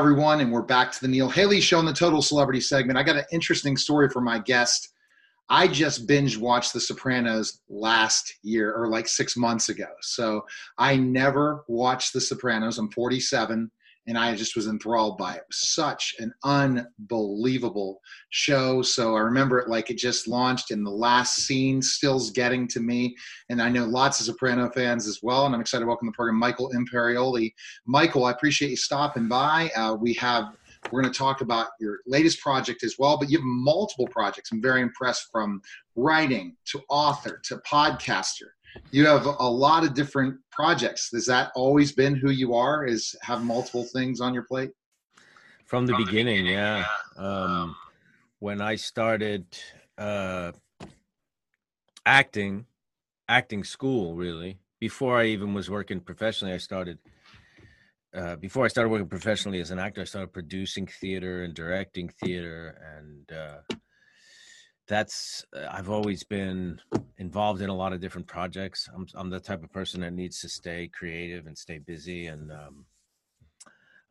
[0.00, 2.98] Everyone, and we're back to the Neil Haley Show in the Total Celebrity segment.
[2.98, 4.94] I got an interesting story for my guest.
[5.50, 9.88] I just binge watched The Sopranos last year or like six months ago.
[10.00, 10.46] So
[10.78, 12.78] I never watched The Sopranos.
[12.78, 13.70] I'm 47
[14.10, 15.36] and I just was enthralled by it.
[15.36, 18.00] it was such an unbelievable
[18.30, 18.82] show.
[18.82, 22.80] So I remember it like it just launched, and the last scene still's getting to
[22.80, 23.14] me.
[23.50, 25.46] And I know lots of Soprano fans as well.
[25.46, 27.52] And I'm excited to welcome the program Michael Imperioli.
[27.86, 29.70] Michael, I appreciate you stopping by.
[29.76, 30.56] Uh, we have
[30.90, 34.50] we're going to talk about your latest project as well, but you have multiple projects.
[34.50, 35.60] I'm very impressed from
[35.94, 38.48] writing to author to podcaster
[38.90, 41.10] you have a lot of different projects.
[41.12, 42.84] Has that always been who you are?
[42.84, 44.70] Is have multiple things on your plate?
[45.66, 46.84] From the, From beginning, the beginning, yeah.
[47.16, 47.76] Um, um,
[48.40, 49.46] when I started
[49.96, 50.52] uh,
[52.04, 52.66] acting,
[53.28, 56.98] acting school, really, before I even was working professionally, I started.
[58.12, 62.08] Uh, before I started working professionally as an actor, I started producing theater and directing
[62.08, 63.58] theater, and uh,
[64.90, 66.80] that's uh, I've always been
[67.18, 68.90] involved in a lot of different projects.
[68.92, 72.50] I'm I'm the type of person that needs to stay creative and stay busy, and
[72.50, 72.84] um,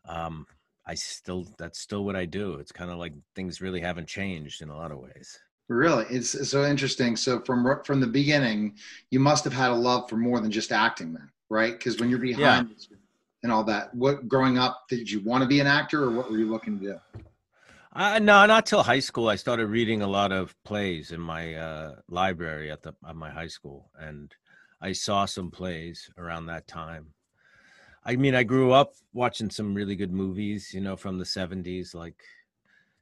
[0.08, 0.48] um,
[0.88, 2.54] I still that's still what I do.
[2.56, 5.38] It's kind of like things really haven't changed in a lot of ways.
[5.68, 7.18] Really, it's so interesting.
[7.18, 8.76] So from from the beginning,
[9.12, 11.74] you must have had a love for more than just acting, then, right?
[11.74, 12.98] Because when you're behind yeah.
[13.44, 16.32] and all that, what growing up, did you want to be an actor, or what
[16.32, 17.22] were you looking to do?
[17.92, 19.30] Uh, no, not till high school.
[19.30, 23.32] I started reading a lot of plays in my uh, library at the at my
[23.32, 24.34] high school, and
[24.80, 27.08] I saw some plays around that time.
[28.06, 31.96] I mean, I grew up watching some really good movies, you know, from the '70s,
[31.96, 32.22] like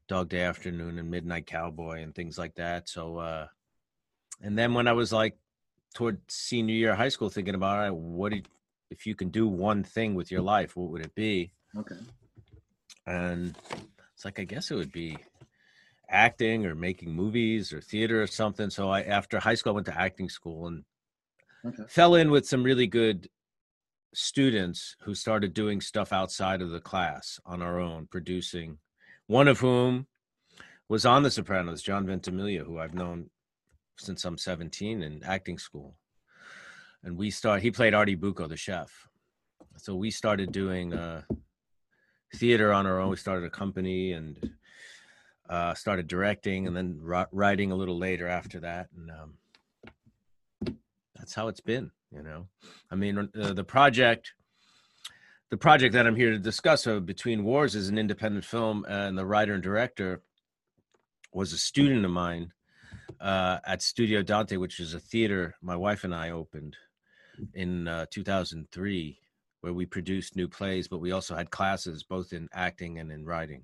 [0.08, 2.88] Dog Day Afternoon and Midnight Cowboy and things like that.
[2.88, 3.48] So, uh,
[4.42, 5.38] and then when I was like
[5.94, 8.48] toward senior year of high school, thinking about right, what did,
[8.90, 11.52] if you can do one thing with your life, what would it be?
[11.78, 11.96] Okay.
[13.06, 13.58] And
[14.18, 15.16] it's like I guess it would be
[16.10, 18.72] acting or making movies or theater or something.
[18.72, 20.84] So I after high school I went to acting school and
[21.64, 21.84] okay.
[21.88, 23.30] fell in with some really good
[24.16, 28.80] students who started doing stuff outside of the class on our own, producing.
[29.28, 30.08] One of whom
[30.90, 33.30] was on The Sopranos, John Ventimiglia, who I've known
[34.00, 35.96] since I'm 17 in acting school.
[37.04, 37.62] And we start.
[37.62, 38.92] He played Artie Bucco, the chef.
[39.78, 41.22] So we started doing uh,
[42.36, 43.10] theater on our own.
[43.10, 44.52] We started a company and
[45.50, 47.00] uh, started directing, and then
[47.32, 50.78] writing a little later after that, and um,
[51.16, 51.92] that's how it's been.
[52.12, 52.48] You know,
[52.92, 54.34] I mean, uh, the project,
[55.50, 59.18] the project that I'm here to discuss, uh, Between Wars, is an independent film, and
[59.18, 60.22] the writer and director
[61.34, 62.54] was a student of mine
[63.20, 66.76] uh, at Studio Dante, which is a theater my wife and I opened
[67.54, 69.20] in uh, 2003
[69.62, 73.26] where we produced new plays, but we also had classes both in acting and in
[73.26, 73.64] writing.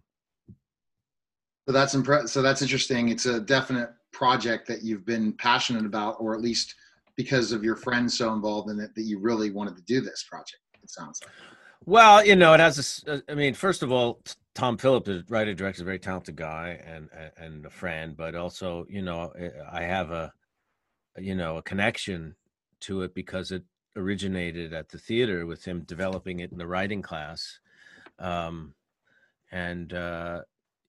[1.68, 3.10] So that's impre- so that's interesting.
[3.10, 6.76] It's a definite project that you've been passionate about, or at least
[7.16, 10.24] because of your friends so involved in it that you really wanted to do this
[10.24, 10.60] project.
[10.82, 11.32] It sounds like.
[11.86, 13.14] Well, you know, it has a.
[13.14, 14.22] Uh, I mean, first of all,
[14.56, 18.36] Tom Phillips, the writer director, is a very talented guy and and a friend, but
[18.36, 19.34] also, you know,
[19.72, 20.34] I have a,
[21.18, 22.36] you know, a connection
[22.82, 23.64] to it because it
[23.96, 27.60] originated at the theater with him developing it in the writing class.
[28.20, 28.74] Um,
[29.52, 30.42] and, uh,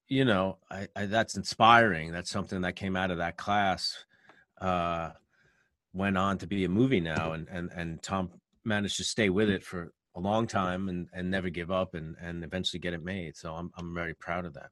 [0.09, 2.12] you know, I, I, that's inspiring.
[2.12, 4.04] That's something that came out of that class,
[4.60, 5.10] uh,
[5.93, 7.32] went on to be a movie now.
[7.32, 8.31] And, and, and Tom
[8.64, 12.17] managed to stay with it for a long time and, and never give up and,
[12.20, 13.37] and eventually get it made.
[13.37, 14.70] So I'm, I'm very proud of that.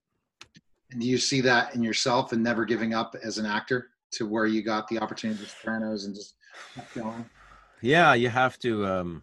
[0.90, 4.26] And do you see that in yourself and never giving up as an actor to
[4.26, 6.34] where you got the opportunity with Sopranos and just
[6.74, 7.24] kept going?
[7.82, 9.22] Yeah, you have to um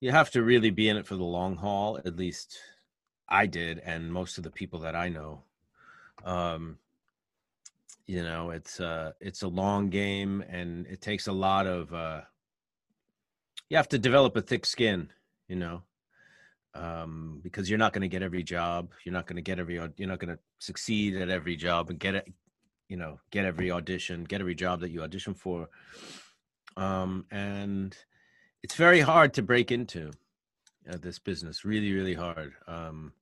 [0.00, 2.58] you have to really be in it for the long haul, at least
[3.28, 5.44] I did and most of the people that I know.
[6.24, 6.78] Um
[8.06, 12.22] you know, it's uh it's a long game and it takes a lot of uh
[13.70, 15.08] you have to develop a thick skin,
[15.46, 15.82] you know.
[16.74, 19.74] Um because you're not going to get every job, you're not going to get every
[19.74, 22.32] you're not going to succeed at every job and get it
[22.88, 25.68] you know, get every audition, get every job that you audition for
[26.78, 27.96] um, and
[28.62, 30.12] it's very hard to break into
[30.90, 31.64] uh, this business.
[31.64, 32.54] Really, really hard.
[32.66, 33.12] Um,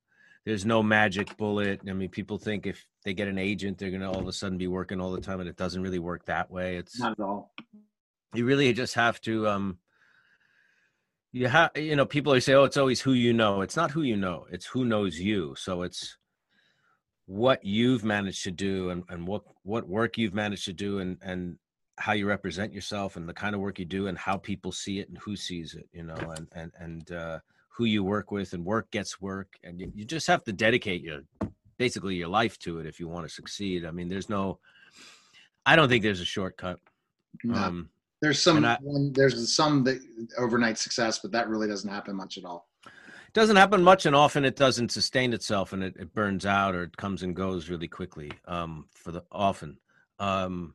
[0.44, 1.80] there's no magic bullet.
[1.88, 4.58] I mean, people think if they get an agent, they're gonna all of a sudden
[4.58, 6.76] be working all the time, and it doesn't really work that way.
[6.76, 7.52] It's not at all.
[8.34, 9.48] You really just have to.
[9.48, 9.78] Um,
[11.32, 14.02] you have, you know, people say, "Oh, it's always who you know." It's not who
[14.02, 15.54] you know; it's who knows you.
[15.56, 16.16] So it's
[17.24, 21.18] what you've managed to do, and, and what what work you've managed to do, and
[21.22, 21.58] and
[21.98, 24.98] how you represent yourself and the kind of work you do and how people see
[24.98, 27.38] it and who sees it you know and and and uh,
[27.68, 31.02] who you work with and work gets work and you, you just have to dedicate
[31.02, 31.20] your
[31.78, 33.84] basically your life to it if you want to succeed.
[33.84, 34.58] I mean there's no
[35.64, 36.78] i don't think there's a shortcut
[37.42, 37.54] no.
[37.54, 37.88] um,
[38.22, 38.78] there's some I,
[39.12, 39.98] there's some that
[40.38, 42.68] overnight success but that really doesn't happen much at all.
[42.84, 46.74] It doesn't happen much and often it doesn't sustain itself and it, it burns out
[46.74, 49.78] or it comes and goes really quickly um, for the often.
[50.18, 50.74] Um,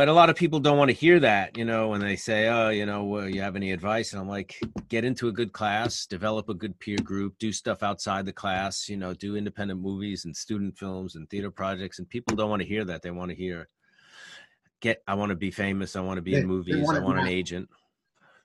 [0.00, 2.48] but a lot of people don't want to hear that you know when they say
[2.48, 4.14] oh you know well, you have any advice?
[4.14, 4.58] And i'm like
[4.88, 8.88] get into a good class develop a good peer group do stuff outside the class
[8.88, 12.62] you know do independent movies and student films and theater projects and people don't want
[12.62, 13.68] to hear that they want to hear
[14.80, 17.00] get i want to be famous i want to be they, in movies want i
[17.02, 17.68] want an agent.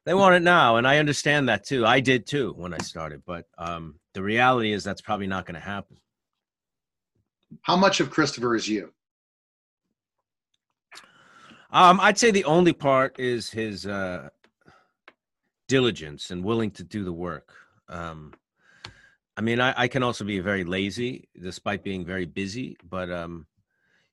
[0.03, 3.23] They want it now and i understand that too i did too when i started
[3.25, 5.95] but um the reality is that's probably not going to happen.
[7.61, 8.91] How much of christopher is you
[11.75, 14.30] um, I'd say the only part is his uh,
[15.68, 17.51] diligence and willing to do the work.
[17.89, 18.33] Um,
[19.36, 22.77] I mean, I, I, can also be very lazy, despite being very busy.
[22.89, 23.45] But um,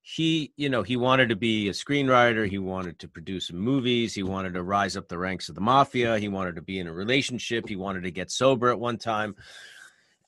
[0.01, 2.45] he, you know, he wanted to be a screenwriter.
[2.49, 4.13] He wanted to produce movies.
[4.13, 6.19] He wanted to rise up the ranks of the mafia.
[6.19, 7.69] He wanted to be in a relationship.
[7.69, 9.37] He wanted to get sober at one time,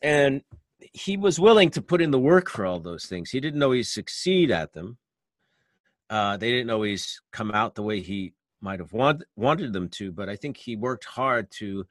[0.02, 0.42] and
[0.80, 3.30] he was willing to put in the work for all those things.
[3.30, 4.98] He didn't always succeed at them,
[6.10, 10.12] uh, they didn't always come out the way he might have want, wanted them to,
[10.12, 11.86] but I think he worked hard to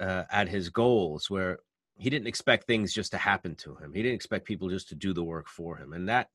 [0.00, 1.58] uh, at his goals where
[1.96, 3.92] he didn't expect things just to happen to him.
[3.92, 5.92] He didn't expect people just to do the work for him.
[5.92, 6.28] And that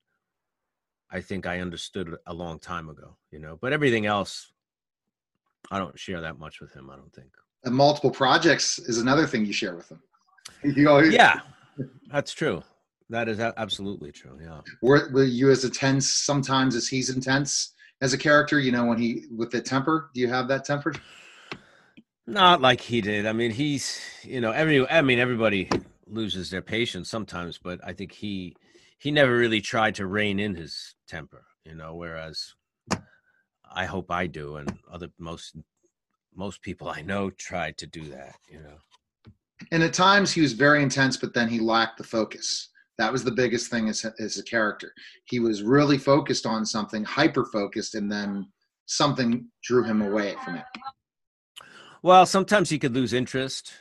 [1.12, 4.52] I think I understood a long time ago, you know, but everything else,
[5.72, 6.90] I don't share that much with him.
[6.90, 7.30] I don't think.
[7.64, 10.02] And multiple projects is another thing you share with him.
[10.64, 11.42] You yeah,
[12.12, 12.64] that's true.
[13.10, 14.38] That is absolutely true.
[14.42, 14.62] Yeah.
[14.82, 18.60] Were, were you as intense sometimes as he's intense as a character?
[18.60, 20.94] You know, when he with the temper, do you have that temper?
[22.28, 23.26] Not like he did.
[23.26, 24.88] I mean, he's you know every.
[24.88, 25.70] I mean, everybody
[26.06, 28.56] loses their patience sometimes, but I think he
[29.00, 31.46] he never really tried to rein in his temper.
[31.66, 32.54] You know, whereas
[33.72, 35.56] I hope I do, and other most
[36.36, 38.36] most people I know tried to do that.
[38.48, 38.78] You know.
[39.72, 42.70] And at times he was very intense, but then he lacked the focus.
[43.00, 44.94] That was the biggest thing as, as a character.
[45.24, 48.46] He was really focused on something, hyper focused, and then
[48.88, 50.66] something drew him away from it.
[52.04, 53.72] Well, sometimes he could lose interest,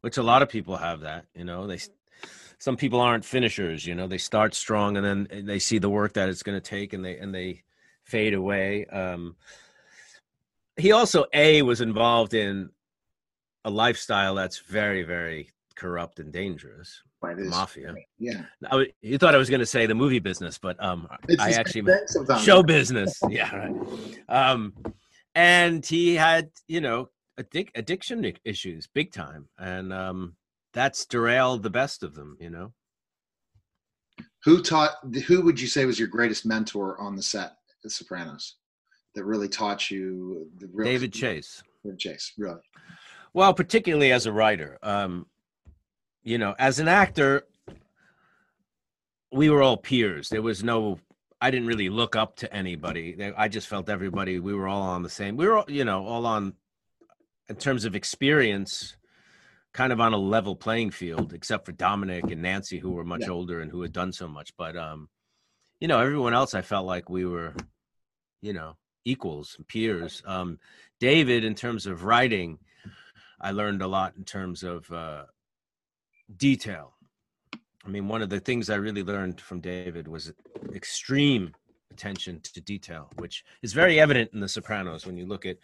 [0.00, 1.26] which a lot of people have that.
[1.32, 1.78] You know, they
[2.58, 3.86] some people aren't finishers.
[3.86, 6.70] You know, they start strong and then they see the work that it's going to
[6.70, 7.62] take, and they and they
[8.02, 8.86] fade away.
[8.86, 9.36] Um,
[10.76, 12.70] he also a was involved in
[13.64, 17.02] a lifestyle that's very very corrupt and dangerous
[17.34, 17.94] mafia.
[18.18, 18.42] Yeah.
[18.70, 21.50] I, you thought I was going to say the movie business, but um, it's I
[21.50, 21.92] actually
[22.40, 23.18] show business.
[23.28, 23.54] yeah.
[23.54, 24.18] Right.
[24.28, 24.74] Um,
[25.34, 29.48] and he had, you know, addic- addiction issues big time.
[29.58, 30.36] And um,
[30.72, 32.72] that's derailed the best of them, you know.
[34.44, 34.92] Who taught,
[35.26, 38.56] who would you say was your greatest mentor on the set, The Sopranos,
[39.14, 41.62] that really taught you the real David Chase.
[41.84, 42.60] David Chase, really.
[43.34, 44.78] Well, particularly as a writer.
[44.82, 45.26] Um,
[46.26, 47.46] you know, as an actor,
[49.32, 50.28] we were all peers.
[50.28, 50.98] There was no,
[51.40, 53.32] I didn't really look up to anybody.
[53.36, 56.04] I just felt everybody, we were all on the same, we were, all, you know,
[56.04, 56.54] all on,
[57.48, 58.96] in terms of experience,
[59.72, 63.22] kind of on a level playing field, except for Dominic and Nancy, who were much
[63.22, 63.30] yeah.
[63.30, 64.52] older and who had done so much.
[64.56, 65.08] But, um,
[65.78, 67.54] you know, everyone else, I felt like we were,
[68.42, 70.24] you know, equals, peers.
[70.26, 70.58] Um,
[70.98, 72.58] David, in terms of writing,
[73.40, 75.26] I learned a lot in terms of, uh,
[76.34, 76.94] detail.
[77.84, 80.32] I mean, one of the things I really learned from David was
[80.74, 81.54] extreme
[81.90, 85.58] attention to detail, which is very evident in The Sopranos when you look at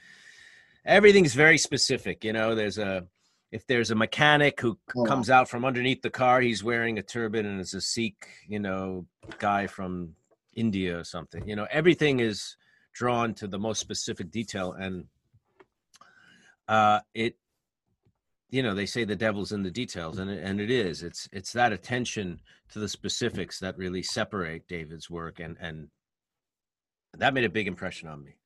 [0.85, 2.25] everything's very specific.
[2.25, 3.07] You know, there's a
[3.51, 5.05] if there's a mechanic who oh.
[5.05, 8.59] comes out from underneath the car, he's wearing a turban and is a Sikh, you
[8.59, 9.07] know,
[9.39, 10.15] guy from
[10.55, 11.47] India or something.
[11.47, 12.57] You know, everything is
[12.95, 15.05] drawn to the most specific detail, and
[16.69, 17.37] uh, it
[18.53, 21.03] you know they say the devil's in the details and it, and it is.
[21.03, 22.39] It's it's that attention
[22.71, 25.89] to the specifics that really separate david's work and and
[27.19, 28.37] that made a big impression on me.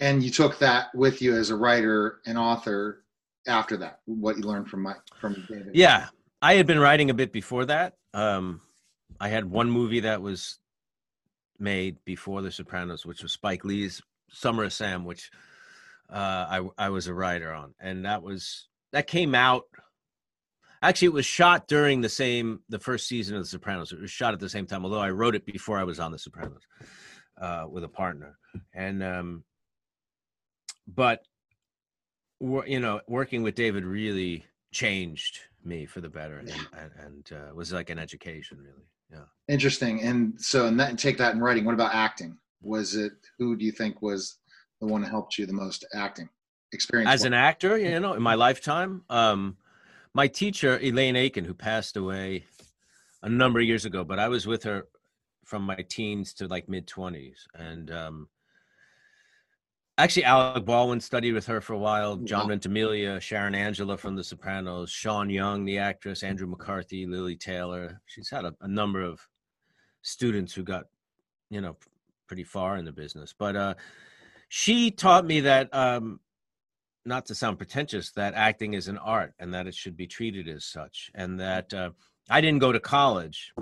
[0.00, 3.04] And you took that with you as a writer and author
[3.46, 5.70] after that what you learned from my from david.
[5.74, 6.08] Yeah.
[6.42, 7.94] I had been writing a bit before that.
[8.14, 8.62] Um
[9.20, 10.58] i had one movie that was
[11.58, 15.30] made before the sopranos which was spike lee's summer of sam which
[16.10, 19.64] uh, I I was a writer on, and that was that came out
[20.82, 23.90] actually it was shot during the same the first season of the sopranos.
[23.90, 26.12] It was shot at the same time although i wrote it before i was on
[26.12, 26.62] the sopranos
[27.40, 28.38] uh, with a partner.
[28.72, 29.44] And um
[30.86, 31.24] but
[32.40, 37.54] you know working with david really changed me for the better and and, and uh,
[37.54, 38.86] was like an education really.
[39.10, 39.26] Yeah.
[39.48, 40.02] Interesting.
[40.02, 41.64] And so and that take that in writing.
[41.64, 42.38] What about acting?
[42.62, 44.38] Was it who do you think was
[44.80, 46.28] the one that helped you the most acting
[46.74, 49.56] experience as an actor you know in my lifetime um
[50.12, 52.44] my teacher elaine aiken who passed away
[53.22, 54.86] a number of years ago but i was with her
[55.44, 58.28] from my teens to like mid 20s and um
[59.98, 62.16] actually Alec Baldwin studied with her for a while.
[62.16, 62.48] John wow.
[62.48, 68.00] Ventimiglia, Sharon Angela from The Sopranos, Sean Young, the actress, Andrew McCarthy, Lili Taylor.
[68.06, 69.20] She's had a, a, number of
[70.02, 70.84] students who got,
[71.50, 71.76] you know,
[72.26, 73.34] pretty far in the business.
[73.36, 73.74] But uh,
[74.48, 76.20] she taught me that, um,
[77.04, 80.48] not to sound pretentious, that acting is an art and that it should be treated
[80.48, 81.10] as such.
[81.14, 81.90] And that uh,
[82.30, 83.52] I didn't go to college.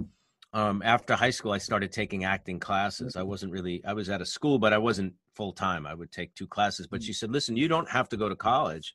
[0.55, 3.17] Um, after high school, I started taking acting classes.
[3.17, 5.87] I wasn't really, I was at a school, but I wasn't full time.
[5.87, 6.87] I would take two classes.
[6.87, 7.05] But mm.
[7.05, 8.95] she said, listen, you don't have to go to college,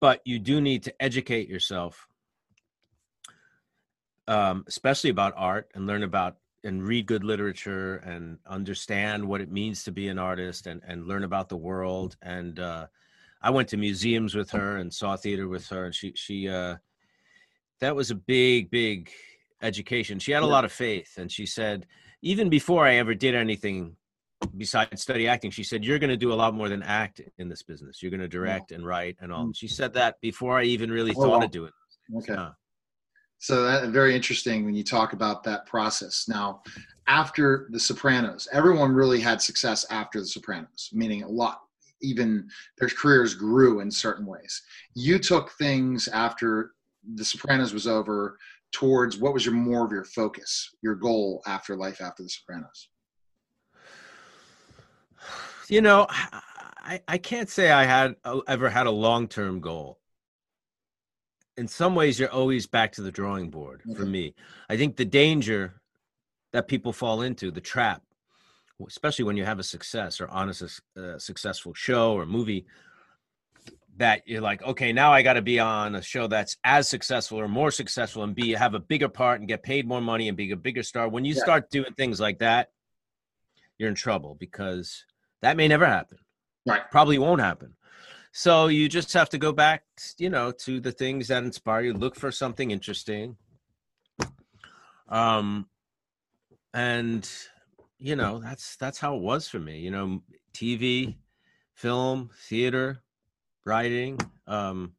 [0.00, 2.08] but you do need to educate yourself,
[4.26, 9.50] um, especially about art and learn about and read good literature and understand what it
[9.50, 12.16] means to be an artist and, and learn about the world.
[12.22, 12.86] And uh,
[13.42, 15.86] I went to museums with her and saw theater with her.
[15.86, 16.76] And she, she, uh,
[17.80, 19.10] that was a big, big
[19.60, 20.18] education.
[20.18, 21.14] She had a lot of faith.
[21.18, 21.86] And she said,
[22.22, 23.96] even before I ever did anything
[24.56, 27.48] besides study acting, she said, You're going to do a lot more than act in
[27.48, 28.02] this business.
[28.02, 29.46] You're going to direct and write and all.
[29.46, 29.56] Mm.
[29.56, 31.44] She said that before I even really oh, thought wow.
[31.44, 32.18] of doing it.
[32.18, 32.34] Okay.
[32.34, 32.50] Uh,
[33.38, 36.26] so that very interesting when you talk about that process.
[36.28, 36.62] Now,
[37.08, 41.60] after The Sopranos, everyone really had success after The Sopranos, meaning a lot.
[42.02, 44.62] Even their careers grew in certain ways.
[44.94, 46.72] You took things after
[47.14, 48.38] The Sopranos was over
[48.72, 52.88] towards what was your more of your focus, your goal after life after The Sopranos?
[55.68, 58.16] You know, I, I can't say I had
[58.48, 60.00] ever had a long term goal.
[61.56, 64.34] In some ways, you're always back to the drawing board for me.
[64.68, 65.80] I think the danger
[66.52, 68.02] that people fall into, the trap,
[68.86, 72.66] especially when you have a success or on a uh, successful show or movie,
[73.96, 77.38] that you're like, okay, now I got to be on a show that's as successful
[77.38, 80.36] or more successful and be have a bigger part and get paid more money and
[80.36, 81.08] be a bigger star.
[81.08, 81.42] When you yeah.
[81.42, 82.70] start doing things like that,
[83.78, 85.04] you're in trouble because
[85.42, 86.18] that may never happen.
[86.66, 86.82] Right.
[86.90, 87.74] Probably won't happen.
[88.32, 89.84] So you just have to go back,
[90.16, 91.92] you know, to the things that inspire you.
[91.92, 93.36] Look for something interesting.
[95.08, 95.68] Um,
[96.72, 97.28] and
[98.02, 99.78] you know that's that's how it was for me.
[99.78, 100.22] You know,
[100.54, 101.16] TV,
[101.74, 103.02] film, theater,
[103.64, 104.18] writing.
[104.46, 104.94] Um,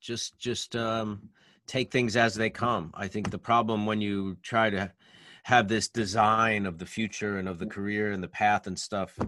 [0.00, 1.30] just just um,
[1.66, 2.92] take things as they come.
[2.94, 4.92] I think the problem when you try to
[5.44, 9.18] have this design of the future and of the career and the path and stuff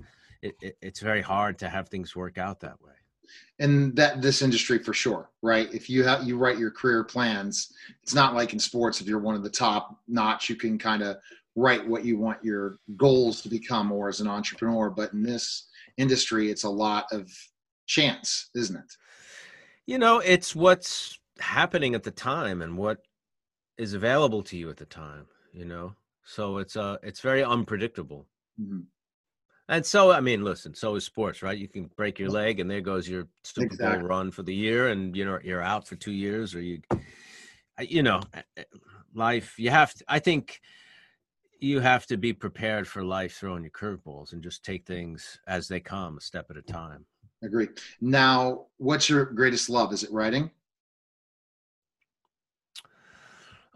[0.42, 2.92] it, it, it's very hard to have things work out that way
[3.58, 7.72] and that this industry for sure right if you have you write your career plans
[8.02, 11.02] it's not like in sports if you're one of the top notch you can kind
[11.02, 11.16] of
[11.56, 15.68] write what you want your goals to become or as an entrepreneur but in this
[15.99, 17.30] industry it's a lot of
[17.87, 18.92] chance isn't it
[19.87, 22.99] you know it's what's happening at the time and what
[23.78, 25.94] is available to you at the time you know
[26.25, 28.26] so it's uh it's very unpredictable.
[28.61, 28.80] Mm-hmm.
[29.68, 31.56] And so I mean, listen, so is sports, right?
[31.56, 34.00] You can break your leg and there goes your Super exactly.
[34.00, 36.80] Bowl run for the year and you know you're out for 2 years or you
[37.80, 38.64] you know, eh, eh,
[39.14, 40.61] life you have to I think
[41.64, 45.68] you have to be prepared for life throwing your curveballs and just take things as
[45.68, 47.06] they come, a step at a time.
[47.42, 47.68] Agree.
[48.00, 49.92] Now, what's your greatest love?
[49.92, 50.50] Is it writing?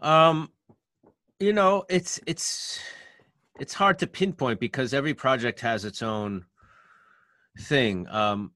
[0.01, 0.49] Um,
[1.39, 2.79] you know it's it's
[3.59, 6.45] it's hard to pinpoint because every project has its own
[7.61, 8.51] thing um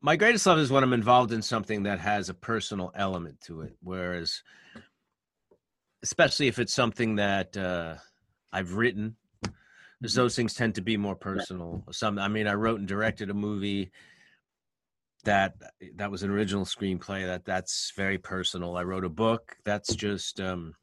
[0.00, 3.62] my greatest love is when i'm involved in something that has a personal element to
[3.62, 4.42] it whereas
[6.02, 7.94] especially if it's something that uh
[8.54, 9.52] i've written mm-hmm.
[10.00, 13.34] those things tend to be more personal some i mean i wrote and directed a
[13.34, 13.90] movie
[15.24, 15.54] that
[15.96, 20.40] that was an original screenplay that that's very personal i wrote a book that's just
[20.40, 20.74] um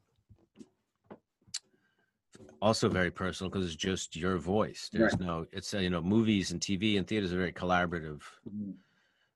[2.62, 4.88] also very personal because it's just your voice.
[4.92, 5.20] There's right.
[5.20, 8.70] no, it's you know, movies and TV and theaters are very collaborative, mm-hmm.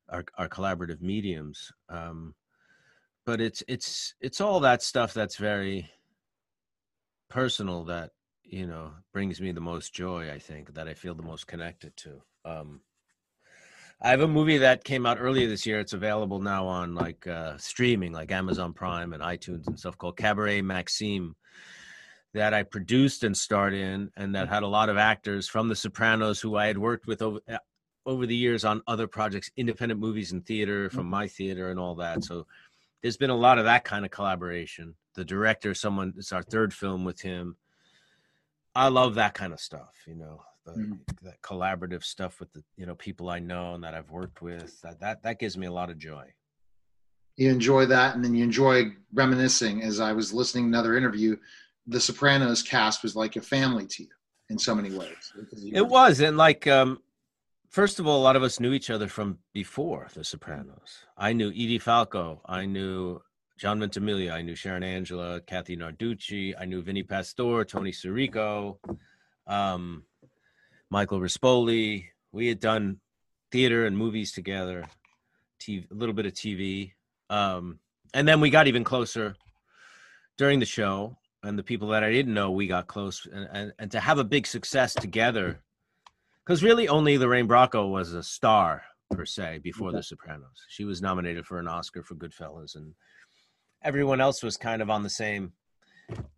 [0.09, 1.73] are, are collaborative mediums.
[1.89, 2.35] Um,
[3.27, 5.91] but it's it's it's all that stuff that's very
[7.29, 8.13] personal that
[8.49, 10.31] you know brings me the most joy.
[10.31, 12.23] I think that I feel the most connected to.
[12.45, 12.81] Um,
[14.01, 15.81] I have a movie that came out earlier this year.
[15.81, 20.19] It's available now on like uh, streaming, like Amazon Prime and iTunes and stuff, called
[20.19, 21.35] Cabaret Maxime
[22.35, 25.77] that I produced and starred in, and that had a lot of actors from The
[25.77, 27.41] Sopranos who I had worked with over,
[28.05, 31.95] over the years on other projects, independent movies and theater from my theater and all
[31.95, 32.25] that.
[32.25, 32.47] So
[33.01, 34.95] there's been a lot of that kind of collaboration.
[35.15, 37.57] The director, someone, it's our third film with him.
[38.77, 40.95] I love that kind of stuff, you know, the, mm-hmm.
[41.23, 44.81] that collaborative stuff with the, you know, people I know and that I've worked with.
[44.83, 46.27] That, that, that gives me a lot of joy.
[47.37, 48.15] You enjoy that.
[48.15, 49.83] And then you enjoy reminiscing.
[49.83, 51.37] As I was listening to another interview,
[51.87, 54.09] the Sopranos cast was like a family to you
[54.51, 55.33] in so many ways.
[55.73, 56.21] It was.
[56.21, 56.99] And like, um,
[57.71, 61.05] first of all, a lot of us knew each other from before The Sopranos.
[61.17, 62.43] I knew Edie Falco.
[62.45, 63.23] I knew
[63.59, 64.33] John Ventimiglia.
[64.33, 66.55] I knew Sharon Angela, Kathy Narducci.
[66.59, 68.79] I knew Vinnie Pastore, Tony Sirico,
[69.47, 70.05] um,
[70.91, 72.05] Michael Rispoli.
[72.33, 73.01] We had done
[73.51, 74.85] theater and movies together,
[75.61, 76.93] TV, a little bit of TV.
[77.31, 77.79] Um,
[78.13, 79.37] and then we got even closer
[80.37, 81.17] during the show.
[81.43, 83.27] And the people that I didn't know, we got close.
[83.31, 85.61] And, and, and to have a big success together
[86.45, 90.65] because really only Lorraine Bracco was a star per se before The Sopranos.
[90.69, 92.95] She was nominated for an Oscar for Goodfellas, and
[93.87, 95.53] everyone else was kind of on the same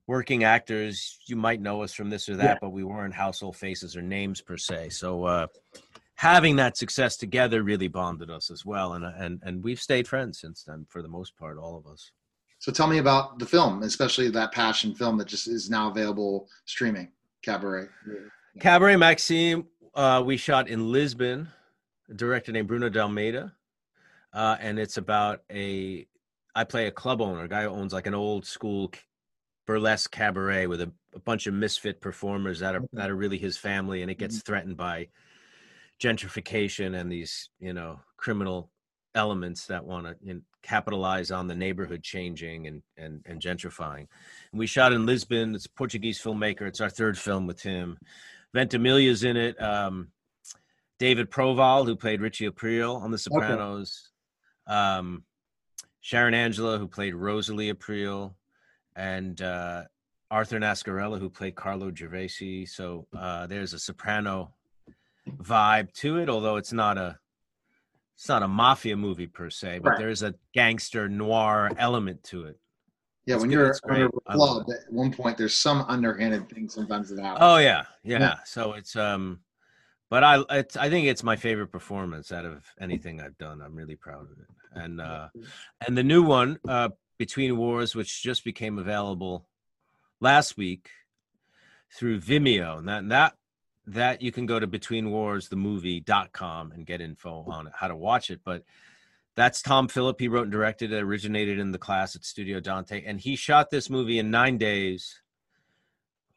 [0.06, 1.18] working actors.
[1.26, 2.58] You might know us from this or that, yeah.
[2.60, 4.90] but we weren't household faces or names per se.
[4.90, 5.46] So uh,
[6.14, 10.40] having that success together really bonded us as well, and and and we've stayed friends
[10.40, 12.12] since then for the most part, all of us.
[12.60, 16.48] So tell me about the film, especially that passion film that just is now available
[16.64, 17.08] streaming.
[17.42, 17.86] Cabaret.
[18.58, 19.64] Cabaret Maxime
[19.98, 21.48] uh, we shot in Lisbon,
[22.08, 23.52] a director named Bruno de Almeida,
[24.32, 26.06] uh, and it's about a.
[26.58, 28.90] I play a club owner, a guy who owns like an old school
[29.64, 33.56] burlesque cabaret with a, a bunch of misfit performers that are that are really his
[33.56, 34.46] family, and it gets mm-hmm.
[34.46, 35.06] threatened by
[36.02, 38.72] gentrification and these you know criminal
[39.14, 44.08] elements that want to you know, capitalize on the neighborhood changing and, and and gentrifying.
[44.50, 45.54] And we shot in Lisbon.
[45.54, 46.62] It's a Portuguese filmmaker.
[46.62, 47.98] It's our third film with him.
[48.52, 49.62] Ventimiglia's in it.
[49.62, 50.08] Um,
[50.98, 54.10] David Proval, who played Richie Aprile on The Sopranos.
[54.68, 54.76] Okay.
[54.76, 55.22] Um,
[56.08, 58.32] Sharon Angela, who played Rosalie Aprile,
[58.96, 59.82] and uh,
[60.30, 62.66] Arthur Nascarella, who played Carlo Gervasi.
[62.66, 64.54] So uh, there's a soprano
[65.42, 67.18] vibe to it, although it's not a
[68.16, 69.98] it's not a mafia movie per se, but right.
[69.98, 72.58] there's a gangster noir element to it.
[73.26, 77.40] Yeah, when you're under club, at one point there's some underhanded thing sometimes that happens.
[77.42, 78.18] Oh yeah, yeah.
[78.18, 78.34] yeah.
[78.46, 79.40] So it's um,
[80.08, 83.60] but I it's, I think it's my favorite performance out of anything I've done.
[83.60, 84.46] I'm really proud of it.
[84.74, 85.28] And uh,
[85.86, 89.46] and the new one, uh, Between Wars, which just became available
[90.20, 90.90] last week
[91.90, 93.34] through Vimeo, and that and that
[93.88, 97.96] that you can go to between wars the betweenwarsthemovie.com and get info on how to
[97.96, 98.62] watch it, but
[99.34, 100.20] that's Tom Phillip.
[100.20, 103.04] He wrote and directed it, originated in the class at Studio Dante.
[103.04, 105.22] And he shot this movie in nine days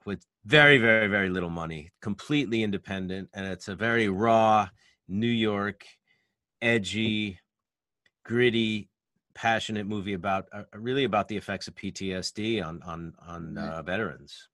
[0.06, 3.30] with very, very, very little money, completely independent.
[3.34, 4.70] And it's a very raw,
[5.08, 5.84] New York,
[6.62, 7.40] edgy,
[8.24, 8.90] gritty,
[9.34, 14.50] passionate movie about uh, really about the effects of PTSD on on on uh, veterans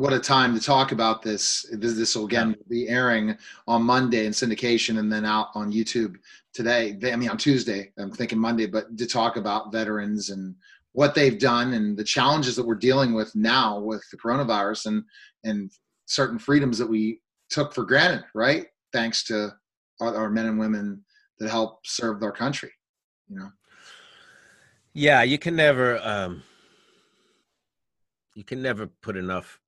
[0.00, 1.66] what a time to talk about this.
[1.72, 6.16] This, this will again be airing on Monday in syndication and then out on YouTube
[6.54, 6.98] today.
[7.04, 7.92] I mean, on Tuesday.
[7.98, 10.54] I'm thinking Monday, but to talk about veterans and
[10.92, 15.04] what they've done and the challenges that we're dealing with now with the coronavirus and
[15.44, 15.70] and
[16.06, 18.66] certain freedoms that we took for granted, right?
[18.92, 19.50] Thanks to
[20.00, 21.04] our, our men and women
[21.40, 22.70] that help serve our country.
[23.28, 23.50] You know.
[24.92, 25.98] Yeah, you can never.
[26.02, 26.42] um
[28.34, 29.60] you can never put enough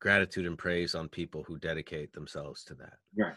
[0.00, 2.94] gratitude and praise on people who dedicate themselves to that.
[3.16, 3.34] Right.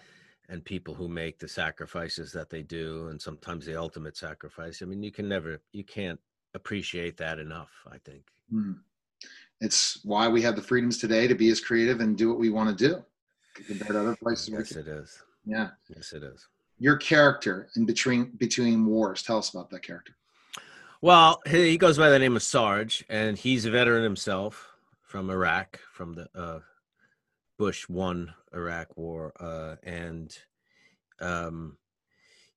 [0.48, 4.82] And people who make the sacrifices that they do and sometimes the ultimate sacrifice.
[4.82, 6.20] I mean, you can never you can't
[6.56, 8.24] appreciate that enough, I think.
[8.54, 8.80] Mm.
[9.62, 12.50] It's why we have the freedoms today to be as creative and do what we
[12.50, 13.04] want to do
[13.68, 14.50] compared to other places.
[14.50, 15.22] Yes, it is.
[15.46, 15.70] Yeah.
[15.94, 16.48] Yes, it is.
[16.80, 19.22] Your character in between between wars.
[19.22, 20.14] Tell us about that character.
[21.02, 24.70] Well, he goes by the name of Sarge, and he's a veteran himself
[25.02, 26.60] from Iraq, from the uh,
[27.58, 30.38] Bush one Iraq war, uh, and
[31.22, 31.78] um,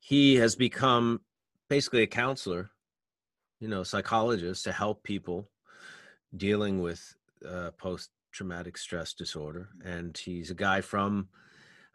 [0.01, 1.21] he has become
[1.69, 2.71] basically a counselor,
[3.61, 5.49] you know, psychologist to help people
[6.37, 7.15] dealing with
[7.49, 9.69] uh, post traumatic stress disorder.
[9.85, 11.29] And he's a guy from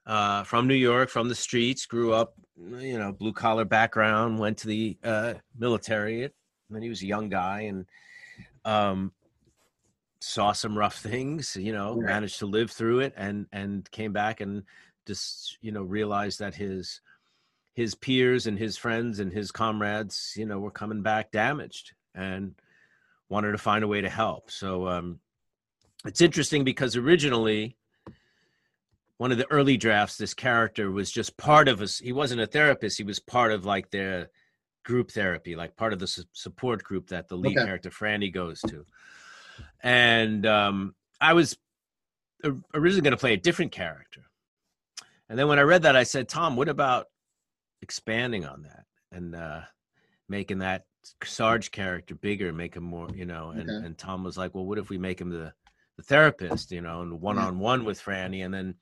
[0.08, 4.58] uh, from New York, from the streets, grew up, you know, blue collar background, went
[4.60, 6.30] to the uh, military.
[6.70, 7.86] when he was a young guy, and
[8.65, 9.12] um,
[10.20, 12.06] saw some rough things you know right.
[12.06, 14.63] managed to live through it and and came back and
[15.06, 17.02] just you know realized that his
[17.74, 22.56] his peers and his friends and his comrades you know were coming back damaged and
[23.30, 25.20] wanted to find a way to help so um
[26.06, 27.78] it's interesting because originally
[29.17, 31.97] one of the early drafts, this character was just part of us.
[31.97, 32.97] He wasn't a therapist.
[32.97, 34.30] He was part of like their
[34.86, 37.65] group therapy, like part of the su- support group that the lead okay.
[37.65, 38.86] character Franny goes to.
[39.82, 41.58] And um, I was
[42.73, 44.21] originally going to play a different character,
[45.30, 47.08] and then when I read that, I said, "Tom, what about
[47.82, 49.62] expanding on that and uh,
[50.30, 50.86] making that
[51.23, 53.86] Sarge character bigger, make him more, you know?" And, okay.
[53.86, 55.53] and Tom was like, "Well, what if we make him the
[55.95, 58.75] the therapist, you know, and one on one with Franny?" And then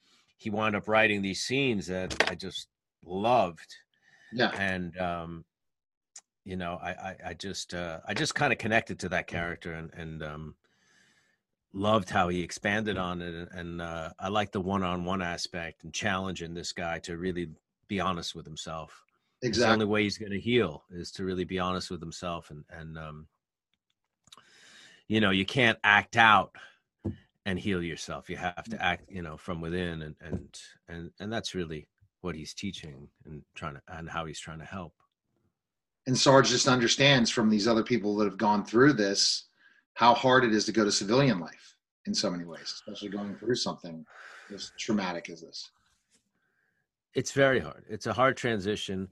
[0.46, 2.68] he wound up writing these scenes that I just
[3.04, 3.76] loved.
[4.32, 4.52] Yeah.
[4.58, 5.44] And um,
[6.46, 9.74] you know, I I, I just uh, I just kind of connected to that character
[9.74, 10.56] and and um,
[11.74, 15.92] loved how he expanded on it, and, and uh, I like the one-on-one aspect and
[15.92, 17.50] challenging this guy to really
[17.88, 19.04] be honest with himself.
[19.42, 19.68] Exactly.
[19.68, 22.64] the only way he's going to heal is to really be honest with himself, and
[22.70, 23.28] and um,
[25.08, 26.56] you know, you can't act out
[27.46, 28.30] and heal yourself.
[28.30, 28.82] You have to mm.
[28.82, 31.88] act, you know, from within, and and and and that's really
[32.22, 34.94] what he's teaching and trying to and how he's trying to help
[36.08, 39.46] and Sarge just understands from these other people that have gone through this
[39.94, 43.36] how hard it is to go to civilian life in so many ways, especially going
[43.36, 44.06] through something
[44.54, 45.72] as traumatic as this.
[47.14, 47.86] It's very hard.
[47.90, 49.08] It's a hard transition.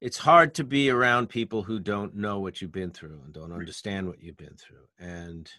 [0.00, 3.52] It's hard to be around people who don't know what you've been through and don't
[3.52, 4.86] understand what you've been through.
[4.98, 5.50] And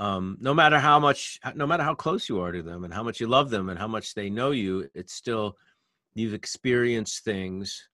[0.00, 3.02] um, no matter how much, no matter how close you are to them and how
[3.02, 5.58] much you love them and how much they know you, it's still
[6.14, 7.86] you've experienced things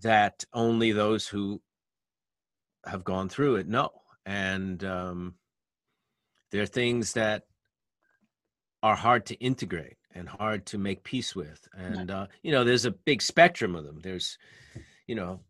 [0.00, 1.60] that only those who
[2.86, 3.90] have gone through it know.
[4.24, 5.34] And um,
[6.50, 7.42] there are things that
[8.82, 11.68] are hard to integrate and hard to make peace with.
[11.76, 14.00] And, uh, you know, there's a big spectrum of them.
[14.02, 14.38] There's,
[15.06, 15.40] you know,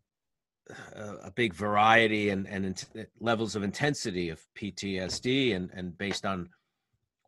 [0.95, 2.85] a, a big variety and, and
[3.19, 6.49] levels of intensity of PTSD and, and based on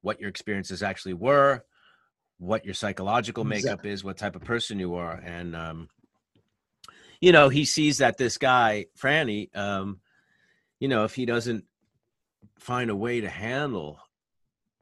[0.02, 1.64] what your experiences actually were,
[2.38, 3.92] what your psychological makeup exactly.
[3.92, 5.14] is, what type of person you are.
[5.14, 5.90] And, um,
[7.20, 10.00] you know, he sees that this guy, Franny, um,
[10.80, 11.66] you know, if he doesn't
[12.60, 14.00] find a way to handle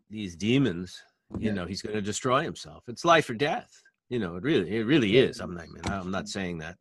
[0.09, 1.01] these demons,
[1.37, 1.53] you yeah.
[1.53, 2.83] know, he's going to destroy himself.
[2.87, 3.81] It's life or death.
[4.09, 5.39] You know, it really, it really is.
[5.39, 6.77] I'm not, I'm not saying that,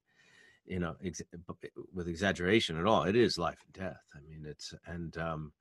[0.65, 1.23] you know, ex-
[1.93, 3.05] with exaggeration at all.
[3.05, 4.01] It is life and death.
[4.15, 5.53] I mean, it's, and um,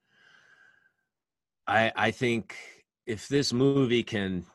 [1.67, 2.55] I, I think
[3.05, 4.45] if this movie can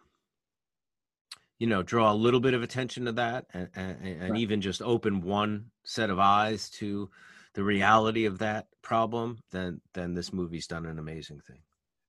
[1.58, 4.40] you know draw a little bit of attention to that and, and, and right.
[4.40, 7.08] even just open one set of eyes to
[7.54, 11.60] the reality of that problem then then this movie's done an amazing thing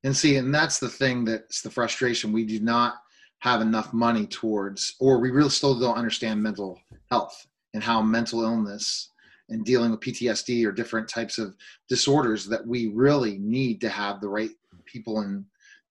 [0.03, 2.95] and see and that's the thing that's the frustration we do not
[3.39, 7.45] have enough money towards or we really still don't understand mental health
[7.77, 9.11] and how mental illness
[9.49, 11.55] and dealing with PTSD or different types of
[11.87, 14.49] disorders that we really need to have the right
[14.85, 15.45] people in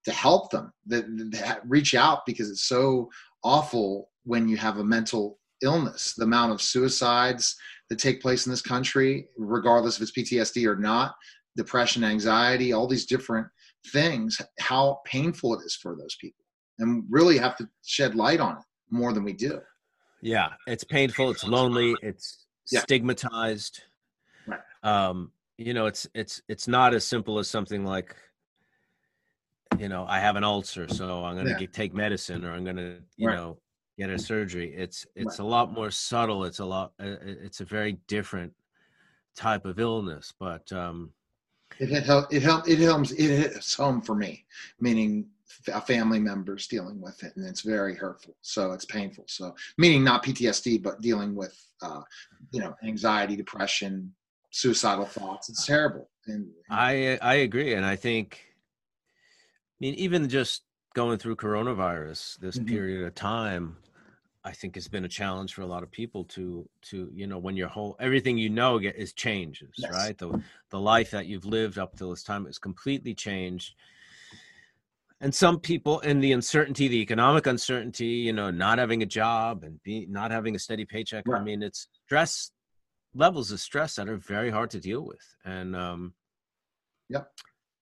[0.05, 3.09] to help them that, that reach out because it's so
[3.45, 6.15] awful when you have a mental illness.
[6.15, 7.55] The amount of suicides
[7.89, 11.15] that take place in this country, regardless if it's PTSD or not,
[11.57, 13.47] depression, anxiety, all these different
[13.93, 16.45] things, how painful it is for those people.
[16.81, 19.61] And really have to shed light on it more than we do.
[20.21, 22.81] Yeah, it's painful, it's lonely, it's yeah.
[22.81, 23.83] stigmatized.
[24.47, 24.61] Right.
[24.83, 28.15] Um, you know, it's it's it's not as simple as something like
[29.79, 31.67] you know, I have an ulcer, so I'm going to yeah.
[31.73, 33.37] take medicine or I'm going to, you right.
[33.37, 33.59] know,
[33.99, 34.75] get a surgery.
[34.75, 35.45] It's it's right.
[35.45, 36.45] a lot more subtle.
[36.45, 36.93] It's a lot.
[37.01, 38.53] Uh, uh, it's a very different
[39.37, 41.11] type of illness, but um,
[41.79, 42.35] it helps.
[42.35, 42.69] it helps.
[42.69, 44.45] it helps it hits home for me,
[44.81, 45.27] meaning
[45.73, 48.37] a family members dealing with it, and it's very hurtful.
[48.43, 49.25] So it's painful.
[49.29, 52.03] So meaning not PTSD, but dealing with uh,
[52.51, 54.13] you know anxiety, depression,
[54.51, 55.49] suicidal thoughts.
[55.49, 56.11] It's terrible.
[56.27, 60.63] And, and I I agree, and I think I mean, even just
[60.95, 62.69] going through coronavirus, this mm-hmm.
[62.69, 63.77] period of time,
[64.47, 67.37] I think has been a challenge for a lot of people to to you know
[67.37, 69.91] when your whole everything you know get is changes yes.
[69.91, 73.75] right the the life that you've lived up till this time is completely changed
[75.21, 79.65] and some people in the uncertainty the economic uncertainty you know not having a job
[79.65, 81.25] and be not having a steady paycheck.
[81.33, 82.51] I mean it's stress
[83.15, 85.25] levels of stress that are very hard to deal with.
[85.45, 86.15] And um
[87.09, 87.25] yeah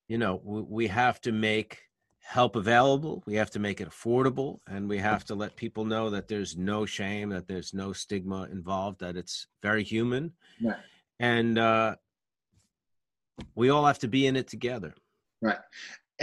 [0.08, 1.80] you know we, we have to make
[2.26, 6.08] help available we have to make it affordable and we have to let people know
[6.08, 10.32] that there's no shame that there's no stigma involved that it's very human.
[10.62, 10.76] Right.
[11.18, 11.96] and uh,
[13.54, 14.94] we all have to be in it together.
[15.42, 15.58] Right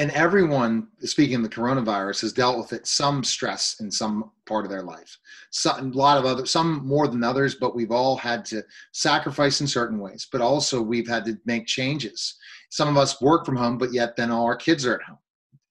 [0.01, 4.65] and everyone speaking of the coronavirus has dealt with it some stress in some part
[4.65, 5.15] of their life
[5.51, 9.61] some, a lot of other some more than others but we've all had to sacrifice
[9.61, 12.35] in certain ways but also we've had to make changes
[12.69, 15.19] some of us work from home but yet then all our kids are at home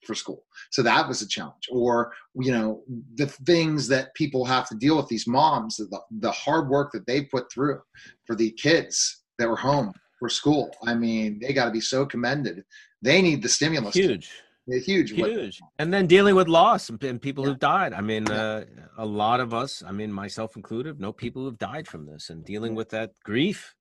[0.05, 1.67] for school So that was a challenge.
[1.71, 2.81] Or, you know,
[3.15, 7.05] the things that people have to deal with, these moms, the, the hard work that
[7.05, 7.79] they put through
[8.25, 10.71] for the kids that were home for school.
[10.85, 12.63] I mean, they got to be so commended.
[13.01, 13.95] They need the stimulus.
[13.95, 14.31] Huge.
[14.67, 15.11] huge.
[15.11, 15.59] Huge.
[15.79, 17.49] And then dealing with loss and, and people yeah.
[17.49, 17.93] who've died.
[17.93, 18.35] I mean, yeah.
[18.35, 18.63] uh,
[18.97, 22.45] a lot of us, I mean, myself included, know people who've died from this and
[22.45, 23.75] dealing with that grief.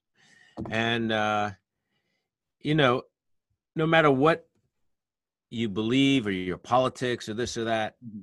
[0.70, 1.50] And, uh,
[2.60, 3.02] you know,
[3.76, 4.46] no matter what
[5.50, 8.20] you believe or your politics or this or that, mm-hmm.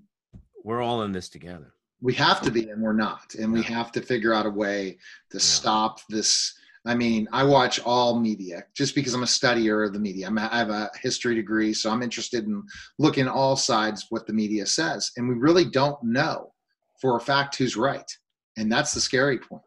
[0.64, 1.74] we're all in this together.
[2.02, 3.34] We have to be, and we're not.
[3.40, 5.00] And we have to figure out a way
[5.32, 5.42] to yeah.
[5.42, 6.54] stop this.
[6.86, 10.28] I mean, I watch all media just because I'm a studier of the media.
[10.28, 12.64] I'm, i have a history degree, so I'm interested in
[12.98, 15.12] looking all sides what the media says.
[15.18, 16.54] And we really don't know
[17.02, 18.10] for a fact who's right.
[18.58, 19.64] And that's the scary point.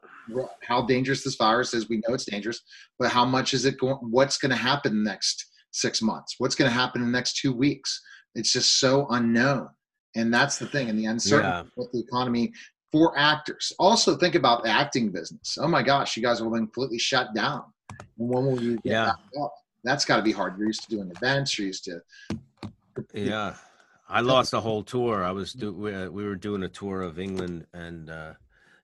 [0.62, 2.61] How dangerous this virus is, we know it's dangerous,
[2.99, 3.96] but how much is it going?
[3.96, 5.51] What's going to happen next?
[5.73, 6.37] six months?
[6.38, 8.01] What's going to happen in the next two weeks?
[8.35, 9.68] It's just so unknown.
[10.16, 10.88] And that's the thing.
[10.88, 11.70] And the uncertainty yeah.
[11.77, 12.53] with the economy
[12.92, 13.72] for actors.
[13.79, 15.59] Also, think about the acting business.
[15.61, 17.64] Oh my gosh, you guys will be completely shut down.
[17.90, 19.05] And when will you get yeah.
[19.07, 19.55] back up?
[19.85, 20.59] That's got to be hard.
[20.59, 21.59] You're used to doing events.
[21.59, 22.00] You're used to.
[23.14, 23.55] Yeah.
[24.09, 25.24] I lost a whole tour.
[25.24, 28.33] I was do, we, uh, we were doing a tour of England and uh,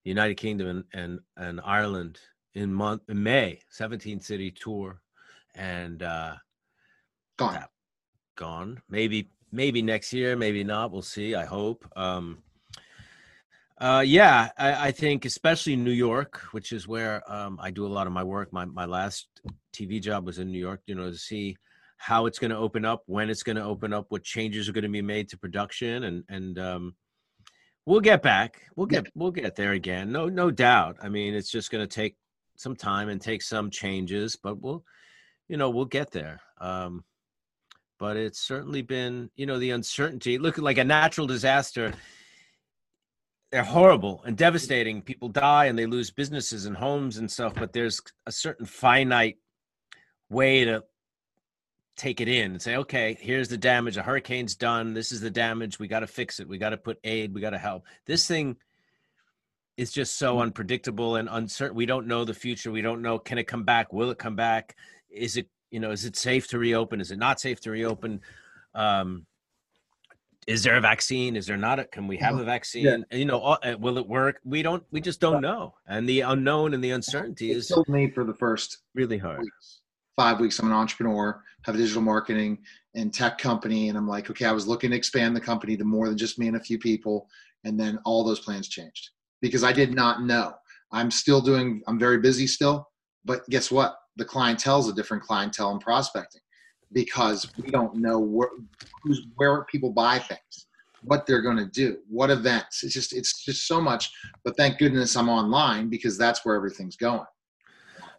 [0.04, 2.20] United Kingdom and, and, and Ireland
[2.54, 5.00] in month in May, 17 city tour,
[5.56, 6.36] and uh,
[7.36, 7.64] Gone.
[8.36, 8.82] Gone.
[8.88, 10.90] Maybe maybe next year, maybe not.
[10.90, 11.34] We'll see.
[11.34, 11.86] I hope.
[11.96, 12.42] Um,
[13.78, 17.88] uh, yeah, I, I, think especially New York, which is where um, I do a
[17.88, 18.50] lot of my work.
[18.50, 19.28] My my last
[19.74, 20.80] TV job was in New York.
[20.86, 21.56] You know, to see
[21.98, 24.72] how it's going to open up, when it's going to open up, what changes are
[24.72, 26.94] going to be made to production, and and um,
[27.84, 28.62] we'll get back.
[28.76, 30.10] We'll get we'll get there again.
[30.10, 30.96] No no doubt.
[31.02, 32.16] I mean, it's just going to take
[32.56, 34.84] some time and take some changes, but we'll
[35.48, 36.40] you know we'll get there.
[36.62, 37.04] Um,
[37.98, 41.92] but it's certainly been you know the uncertainty look like a natural disaster
[43.56, 45.00] they're horrible and devastating.
[45.00, 49.38] People die and they lose businesses and homes and stuff but there's a certain finite
[50.28, 50.84] way to
[51.96, 53.96] take it in and say okay here's the damage.
[53.96, 54.92] A hurricane's done.
[54.92, 55.78] This is the damage.
[55.78, 56.46] We got to fix it.
[56.46, 57.32] We got to put aid.
[57.32, 57.86] We got to help.
[58.04, 58.56] This thing
[59.78, 60.42] is just so mm.
[60.42, 62.70] unpredictable and uncertain we don't know the future.
[62.70, 63.90] We don't know can it come back?
[63.90, 64.76] Will it come back?
[65.08, 67.00] Is it you know, is it safe to reopen?
[67.00, 68.20] Is it not safe to reopen?
[68.74, 69.24] Um,
[70.46, 71.37] is there a vaccine?
[71.37, 71.78] Is there not?
[71.78, 72.42] A, can we have uh-huh.
[72.42, 72.85] a vaccine?
[72.85, 73.18] Yeah.
[73.18, 74.40] You know, will it work?
[74.44, 74.82] We don't.
[74.90, 75.74] We just don't know.
[75.87, 79.40] And the unknown and the uncertainty it is killed me for the first really hard.
[79.40, 79.80] Weeks,
[80.14, 80.59] five weeks.
[80.59, 82.59] I'm an entrepreneur, have a digital marketing
[82.94, 85.85] and tech company, and I'm like, okay, I was looking to expand the company to
[85.85, 87.28] more than just me and a few people,
[87.64, 90.54] and then all those plans changed because I did not know.
[90.92, 91.82] I'm still doing.
[91.87, 92.88] I'm very busy still,
[93.24, 93.96] but guess what?
[94.16, 96.40] the clientele is a different clientele in prospecting
[96.92, 98.51] because we don't know where,
[99.03, 100.66] who's, where people buy things,
[101.03, 102.83] what they're going to do, what events.
[102.83, 104.11] It's just it's just so much.
[104.44, 107.27] But thank goodness I'm online because that's where everything's going.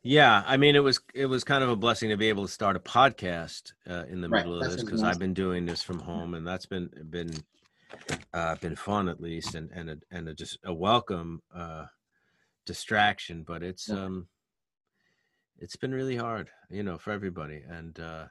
[0.04, 2.52] Yeah, I mean it was it was kind of a blessing to be able to
[2.52, 4.46] start a podcast uh, in the right.
[4.46, 7.32] middle of this because I've been doing this from home and that's been been
[8.34, 11.86] uh, been fun at least and and a, and a, just a welcome uh,
[12.66, 13.44] distraction.
[13.46, 14.06] But it's yeah.
[14.06, 14.28] um
[15.60, 17.64] it's been really hard, you know, for everybody.
[17.68, 18.26] And uh,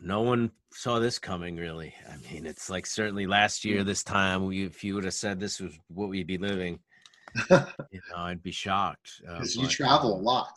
[0.00, 1.94] no one saw this coming, really.
[2.08, 5.40] I mean, it's like certainly last year, this time, we, if you would have said
[5.40, 6.80] this was what we'd be living,
[7.50, 9.20] you know, I'd be shocked.
[9.20, 10.52] Because uh, you travel a lot,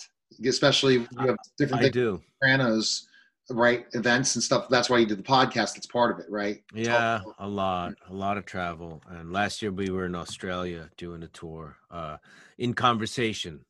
[0.46, 2.22] especially you have different I do.
[2.34, 3.08] Sopranos,
[3.50, 3.86] right?
[3.94, 4.68] Events and stuff.
[4.70, 5.78] That's why you did the podcast.
[5.78, 6.62] It's part of it, right?
[6.74, 9.02] Yeah, a lot, a lot of travel.
[9.10, 12.18] And last year we were in Australia doing a tour, uh,
[12.58, 13.66] in conversation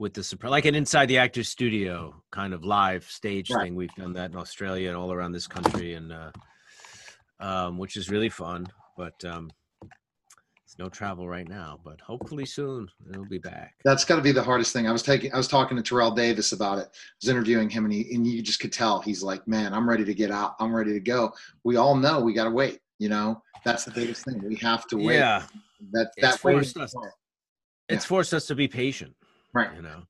[0.00, 3.64] with the surprise, like an inside the actors studio kind of live stage right.
[3.64, 3.74] thing.
[3.74, 6.32] We've done that in Australia and all around this country, and uh,
[7.38, 8.66] um, which is really fun.
[8.96, 9.50] But um,
[10.64, 13.74] it's no travel right now, but hopefully soon it'll be back.
[13.84, 14.88] That's got to be the hardest thing.
[14.88, 16.86] I was taking, I was talking to Terrell Davis about it.
[16.86, 19.88] I was interviewing him, and he, and you just could tell he's like, "Man, I'm
[19.88, 20.54] ready to get out.
[20.60, 22.80] I'm ready to go." We all know we got to wait.
[22.98, 24.42] You know, that's the biggest thing.
[24.42, 25.16] We have to wait.
[25.16, 25.42] Yeah,
[25.92, 26.94] that that it's forced us.
[27.90, 29.14] It's forced us to be patient.
[29.52, 29.74] Right.
[29.74, 30.02] You know,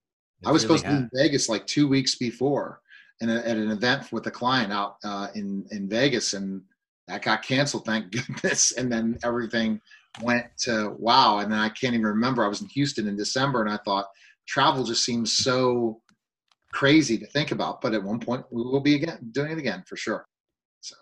[0.45, 2.81] I was really supposed to be in Vegas like two weeks before,
[3.21, 6.63] and at an event with a client out uh, in in Vegas, and
[7.11, 7.85] that got canceled.
[7.85, 8.73] Thank goodness.
[8.73, 9.81] And then everything
[10.23, 11.39] went to wow.
[11.39, 12.45] And then I can't even remember.
[12.45, 14.07] I was in Houston in December, and I thought
[14.47, 16.01] travel just seems so
[16.73, 17.81] crazy to think about.
[17.81, 20.27] But at one point, we will be again doing it again for sure.
[20.81, 20.97] So,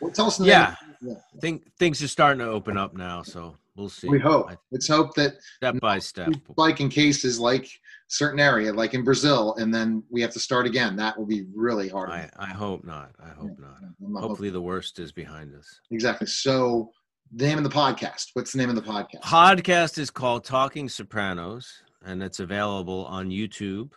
[0.00, 0.40] well, tell us.
[0.40, 1.14] Yeah, yeah.
[1.40, 4.08] Think things are starting to open up now, so we'll see.
[4.08, 4.50] We hope.
[4.70, 7.68] Let's hope that step by step, like in cases like
[8.08, 10.96] certain area, like in Brazil, and then we have to start again.
[10.96, 12.10] That will be really hard.
[12.10, 13.12] I, I hope not.
[13.22, 14.20] I hope yeah, not.
[14.20, 14.52] Hopefully, hoping.
[14.52, 15.80] the worst is behind us.
[15.90, 16.26] Exactly.
[16.26, 16.90] So,
[17.34, 18.26] the name of the podcast.
[18.34, 19.22] What's the name of the podcast?
[19.22, 23.90] Podcast is called Talking Sopranos, and it's available on YouTube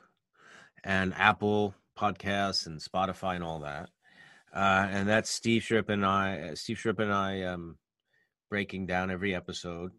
[0.83, 3.89] and Apple Podcasts and Spotify and all that.
[4.53, 6.53] Uh, and that's Steve Schirripa and I.
[6.53, 7.77] Steve Schirripa and I um,
[8.53, 9.91] breaking down every episode.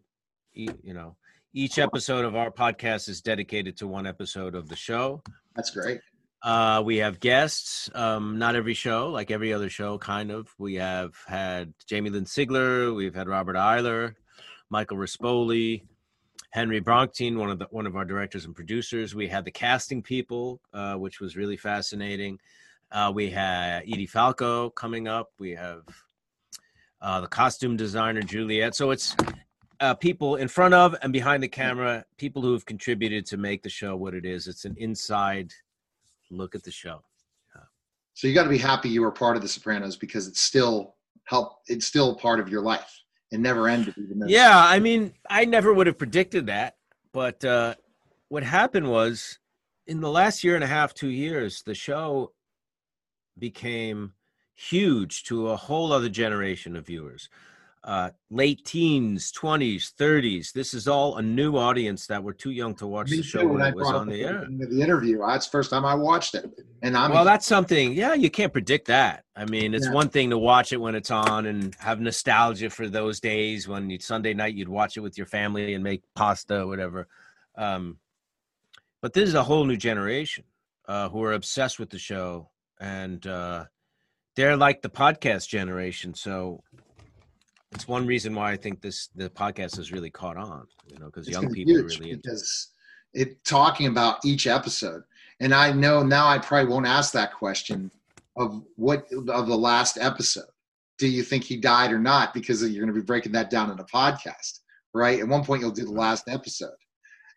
[0.52, 1.16] You know,
[1.52, 5.24] each episode of our podcast is dedicated to one episode of the show.
[5.56, 5.98] That's great.
[6.40, 7.90] Uh, we have guests.
[7.96, 10.54] Um, not every show, like every other show, kind of.
[10.56, 12.94] We have had Jamie Lynn Sigler.
[12.94, 14.14] We've had Robert Iler,
[14.70, 15.82] Michael Rispoli,
[16.50, 19.16] Henry Bronchtein, one of the one of our directors and producers.
[19.16, 22.38] We had the casting people, uh, which was really fascinating.
[22.92, 25.32] Uh, we had Edie Falco coming up.
[25.40, 25.82] We have
[27.04, 28.74] uh, the costume designer Juliet.
[28.74, 29.14] So it's
[29.80, 33.62] uh, people in front of and behind the camera, people who have contributed to make
[33.62, 34.48] the show what it is.
[34.48, 35.52] It's an inside
[36.30, 37.04] look at the show.
[38.14, 40.94] So you got to be happy you were part of The Sopranos because it's still
[41.24, 41.58] help.
[41.66, 43.02] It's still part of your life.
[43.32, 43.94] It never ended.
[44.26, 46.76] Yeah, I mean, I never would have predicted that,
[47.12, 47.74] but uh,
[48.28, 49.40] what happened was
[49.88, 52.32] in the last year and a half, two years, the show
[53.36, 54.12] became
[54.54, 57.28] huge to a whole other generation of viewers.
[57.84, 60.52] Uh, late teens, 20s, 30s.
[60.54, 63.46] This is all a new audience that were too young to watch Me the show
[63.46, 64.46] when, when it was on the air.
[64.48, 67.26] The interview, that's the first time I watched it, and I'm well.
[67.26, 67.92] That's something.
[67.92, 69.24] Yeah, you can't predict that.
[69.36, 69.92] I mean, it's yeah.
[69.92, 73.90] one thing to watch it when it's on and have nostalgia for those days when
[73.90, 77.06] you Sunday night you'd watch it with your family and make pasta or whatever.
[77.54, 77.98] Um,
[79.02, 80.44] but this is a whole new generation
[80.88, 82.48] uh, who are obsessed with the show
[82.80, 83.66] and uh,
[84.36, 86.14] they're like the podcast generation.
[86.14, 86.62] So
[87.72, 90.66] it's one reason why I think this the podcast has really caught on.
[90.88, 92.70] You know, because young people are really because
[93.12, 95.02] it talking about each episode.
[95.40, 97.90] And I know now I probably won't ask that question
[98.36, 100.44] of what of the last episode.
[100.98, 102.32] Do you think he died or not?
[102.34, 104.60] Because you're going to be breaking that down in a podcast,
[104.92, 105.18] right?
[105.18, 106.70] At one point, you'll do the last episode,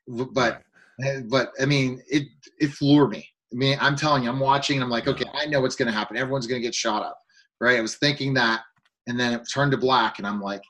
[0.07, 0.62] but
[1.03, 2.27] eh, but I mean, it
[2.60, 5.45] it floored me I mean, I'm telling you, I'm watching and I'm like, okay, I
[5.45, 6.17] know what's going to happen.
[6.17, 7.19] Everyone's going to get shot up,
[7.62, 7.77] right?
[7.77, 8.62] I was thinking that,
[9.07, 10.62] and then it turned to black, and I'm like,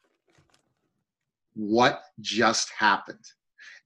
[1.56, 3.26] what just happened?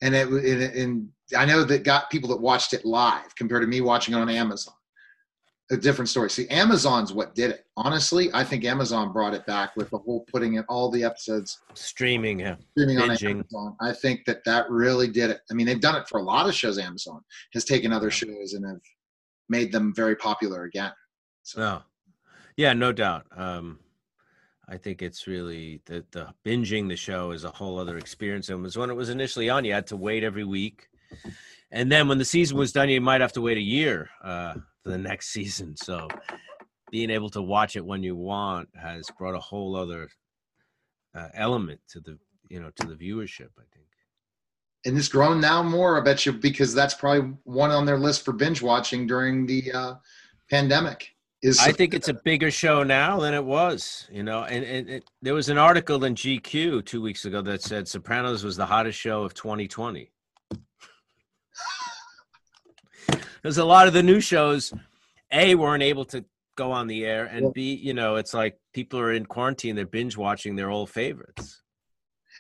[0.02, 0.28] And it,
[0.76, 4.18] and I know that got people that watched it live compared to me watching it
[4.18, 4.74] on Amazon
[5.72, 6.30] a different story.
[6.30, 7.66] See, Amazon's what did it.
[7.78, 11.60] Honestly, I think Amazon brought it back with the whole putting in all the episodes
[11.74, 13.30] streaming, yeah, streaming Binging.
[13.30, 13.76] on Amazon.
[13.80, 15.40] I think that that really did it.
[15.50, 16.78] I mean, they've done it for a lot of shows.
[16.78, 17.22] Amazon
[17.54, 18.82] has taken other shows and have
[19.50, 20.92] made them very popular again.
[21.44, 21.62] So.
[21.62, 21.82] No,
[22.58, 23.26] yeah, no doubt.
[23.36, 23.80] Um,
[24.68, 28.50] I think it's really the the binging the show is a whole other experience.
[28.50, 30.90] And was when it was initially on, you had to wait every week,
[31.72, 34.10] and then when the season was done, you might have to wait a year.
[34.22, 35.76] Uh, for the next season.
[35.76, 36.08] So
[36.92, 40.10] being able to watch it when you want has brought a whole other
[41.16, 42.18] uh, element to the
[42.50, 43.50] you know to the viewership.
[43.58, 43.88] I think.
[44.84, 48.26] And it's grown now more, I bet you, because that's probably one on their list
[48.26, 49.94] for binge watching during the uh,
[50.50, 51.08] pandemic.
[51.44, 54.44] Is I think it's a bigger show now than it was, you know.
[54.44, 58.44] And, and it, there was an article in GQ two weeks ago that said Sopranos
[58.44, 60.12] was the hottest show of 2020.
[63.42, 64.74] Because a lot of the new shows,
[65.32, 66.26] a weren't able to
[66.56, 69.86] go on the air, and b you know it's like people are in quarantine, they're
[69.86, 71.62] binge watching their old favorites.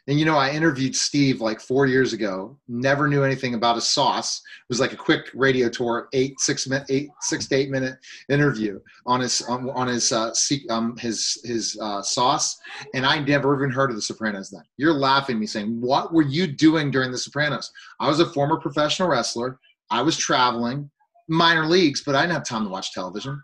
[0.07, 2.57] And you know, I interviewed Steve like four years ago.
[2.67, 4.39] Never knew anything about a sauce.
[4.39, 7.99] It was like a quick radio tour, eight six minute, eight six to eight minute
[8.27, 10.33] interview on his on, on his uh,
[10.69, 12.59] um his his uh, sauce.
[12.95, 14.49] And I never even heard of The Sopranos.
[14.49, 18.25] Then you're laughing me saying, "What were you doing during The Sopranos?" I was a
[18.25, 19.59] former professional wrestler.
[19.91, 20.89] I was traveling
[21.27, 23.41] minor leagues, but I didn't have time to watch television,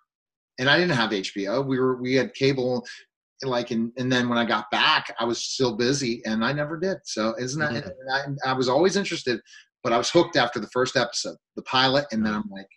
[0.60, 1.66] and I didn't have HBO.
[1.66, 2.86] We were we had cable,
[3.44, 6.78] like, and and then when I got back, I was still busy, and I never
[6.80, 6.98] did.
[7.04, 7.86] So isn't that?
[7.86, 8.40] Mm-hmm.
[8.46, 9.40] I, I was always interested,
[9.84, 12.70] but I was hooked after the first episode, the pilot, and then I'm like,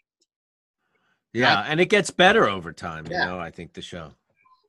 [1.32, 3.06] yeah, I, and it gets better over time.
[3.06, 4.12] You know, I think the show.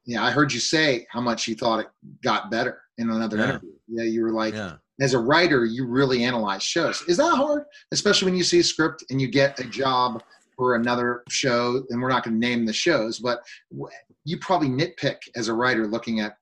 [0.06, 1.88] Yeah, I heard you say how much you thought it
[2.24, 3.50] got better in another yeah.
[3.50, 3.72] interview.
[3.88, 7.02] Yeah, you were like, yeah as a writer, you really analyze shows.
[7.08, 7.64] Is that hard?
[7.92, 10.24] Especially when you see a script and you get a job
[10.56, 13.42] for another show, and we're not going to name the shows, but
[14.24, 16.38] you probably nitpick as a writer looking at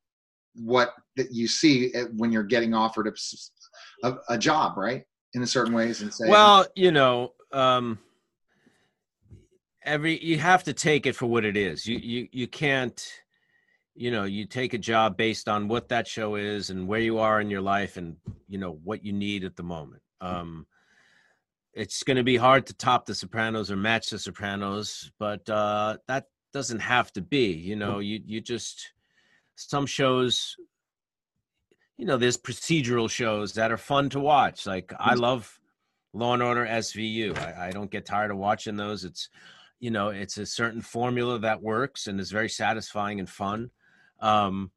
[0.55, 5.05] what that you see when you're getting offered a, a, a job, right?
[5.35, 7.99] In a certain ways, and say, well, you know, um,
[9.85, 11.85] every you have to take it for what it is.
[11.85, 13.07] You you you can't
[13.99, 17.19] you know you take a job based on what that show is and where you
[17.19, 18.15] are in your life and
[18.47, 20.01] you know what you need at the moment.
[20.21, 20.65] Um
[21.73, 25.97] it's going to be hard to top the sopranos or match the sopranos but uh
[26.07, 28.93] that doesn't have to be you know you you just
[29.55, 30.55] some shows
[31.97, 34.65] you know there's procedural shows that are fun to watch.
[34.65, 35.59] Like i love
[36.13, 39.03] law and order svu I, I don't get tired of watching those.
[39.03, 39.27] It's
[39.81, 43.69] you know it's a certain formula that works and is very satisfying and fun
[44.21, 44.71] um,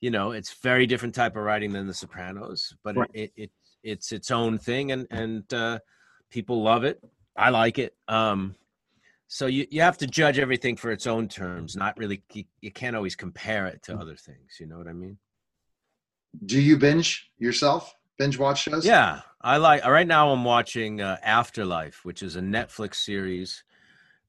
[0.00, 3.10] you know, it's very different type of writing than The Sopranos, but right.
[3.12, 3.50] it, it, it
[3.82, 5.78] it's its own thing, and and uh,
[6.30, 7.00] people love it.
[7.36, 7.94] I like it.
[8.08, 8.56] Um,
[9.28, 11.76] so you, you have to judge everything for its own terms.
[11.76, 14.56] Not really, you, you can't always compare it to other things.
[14.58, 15.18] You know what I mean?
[16.46, 17.94] Do you binge yourself?
[18.18, 18.84] Binge watch shows?
[18.84, 19.84] Yeah, I like.
[19.84, 23.62] Right now, I'm watching uh, Afterlife, which is a Netflix series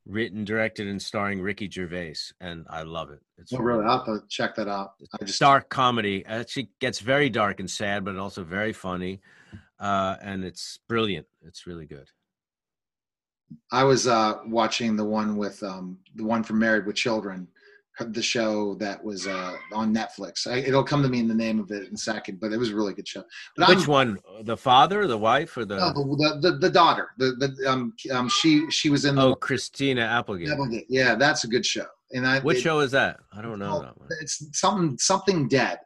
[0.10, 3.20] written, directed, and starring Ricky Gervais, and I love it.
[3.38, 3.86] It's oh, really?
[3.86, 4.94] I'll have to check that out.
[5.20, 6.18] I just dark comedy.
[6.18, 9.22] It actually gets very dark and sad, but also very funny,
[9.80, 11.28] uh, and it's brilliant.
[11.44, 12.08] It's really good.
[13.72, 17.48] I was uh, watching the one with um, the one from Married with Children,
[18.00, 20.48] the show that was uh, on Netflix.
[20.48, 22.58] I, it'll come to me in the name of it in a second, but it
[22.58, 23.24] was a really good show.
[23.58, 24.20] But Which I'm, one?
[24.44, 27.10] The father, the wife, or the no, the, the, the daughter?
[27.18, 30.50] The the um um she she was in the oh Christina Applegate.
[30.50, 30.86] Applegate.
[30.90, 31.86] Yeah, that's a good show.
[32.12, 33.20] And I what it, show is that?
[33.34, 34.10] I don't know that one.
[34.22, 35.80] It's something something dead.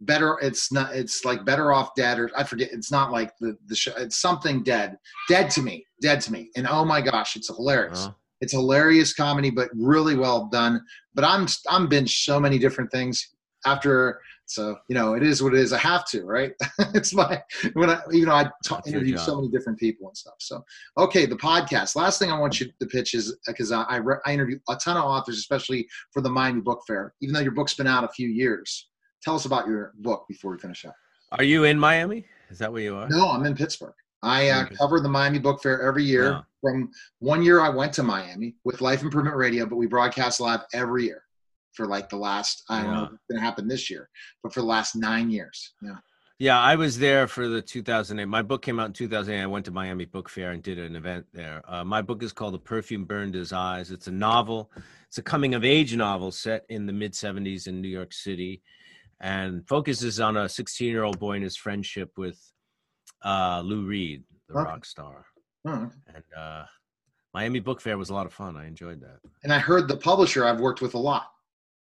[0.00, 0.38] Better.
[0.42, 0.94] It's not.
[0.94, 2.70] It's like better off dead, or I forget.
[2.72, 3.92] It's not like the the show.
[3.96, 4.96] It's something dead.
[5.28, 5.86] Dead to me.
[6.02, 6.50] Dead to me.
[6.56, 8.04] And oh my gosh, it's hilarious.
[8.04, 8.12] Uh-huh.
[8.42, 10.82] It's hilarious comedy, but really well done.
[11.16, 14.20] But I'm I'm binge so many different things after.
[14.48, 15.72] So you know, it is what it is.
[15.72, 16.52] I have to, right?
[16.94, 17.42] it's my
[17.72, 20.36] when I even though I talk, interview so many different people and stuff.
[20.38, 20.64] So
[20.98, 21.96] okay, the podcast.
[21.96, 24.76] Last thing I want you to pitch is because I I, re, I interview a
[24.76, 27.14] ton of authors, especially for the Miami Book Fair.
[27.20, 28.88] Even though your book's been out a few years,
[29.20, 30.94] tell us about your book before we finish up.
[31.32, 32.24] Are you in Miami?
[32.50, 33.08] Is that where you are?
[33.08, 33.94] No, I'm in Pittsburgh.
[34.22, 36.44] I uh, cover the Miami Book Fair every year.
[36.66, 36.90] From
[37.20, 41.04] one year, I went to Miami with Life Improvement Radio, but we broadcast live every
[41.04, 41.22] year
[41.74, 42.64] for like the last.
[42.68, 42.96] I don't yeah.
[42.96, 44.08] know if it's going to happen this year,
[44.42, 45.74] but for the last nine years.
[45.80, 45.98] Yeah.
[46.40, 48.24] Yeah, I was there for the 2008.
[48.26, 49.40] My book came out in 2008.
[49.40, 51.62] I went to Miami Book Fair and did an event there.
[51.68, 53.92] Uh, my book is called The Perfume Burned His Eyes.
[53.92, 54.72] It's a novel.
[55.06, 58.60] It's a coming of age novel set in the mid 70s in New York City,
[59.20, 62.38] and focuses on a 16 year old boy and his friendship with
[63.24, 64.68] uh, Lou Reed, the okay.
[64.68, 65.24] rock star.
[65.66, 66.64] And uh,
[67.34, 68.56] Miami Book Fair was a lot of fun.
[68.56, 69.18] I enjoyed that.
[69.42, 71.32] And I heard the publisher I've worked with a lot.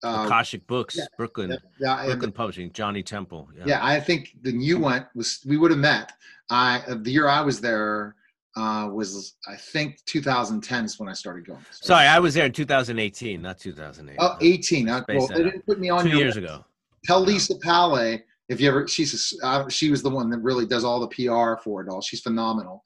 [0.03, 3.47] Uh, Akashic Books, yeah, Brooklyn, yeah, Brooklyn Publishing, Johnny Temple.
[3.55, 3.63] Yeah.
[3.67, 6.13] yeah, I think the you went was we would have met.
[6.49, 8.15] I uh, the year I was there
[8.55, 11.63] uh, was I think 2010 is when I started going.
[11.69, 14.15] So Sorry, I was there in 2018, not 2008.
[14.19, 14.87] Oh, 18.
[14.87, 16.65] well, they didn't put me on two years ago.
[17.05, 20.65] Tell Lisa Palais if you ever she's a, uh, she was the one that really
[20.65, 22.01] does all the PR for it all.
[22.01, 22.83] She's phenomenal.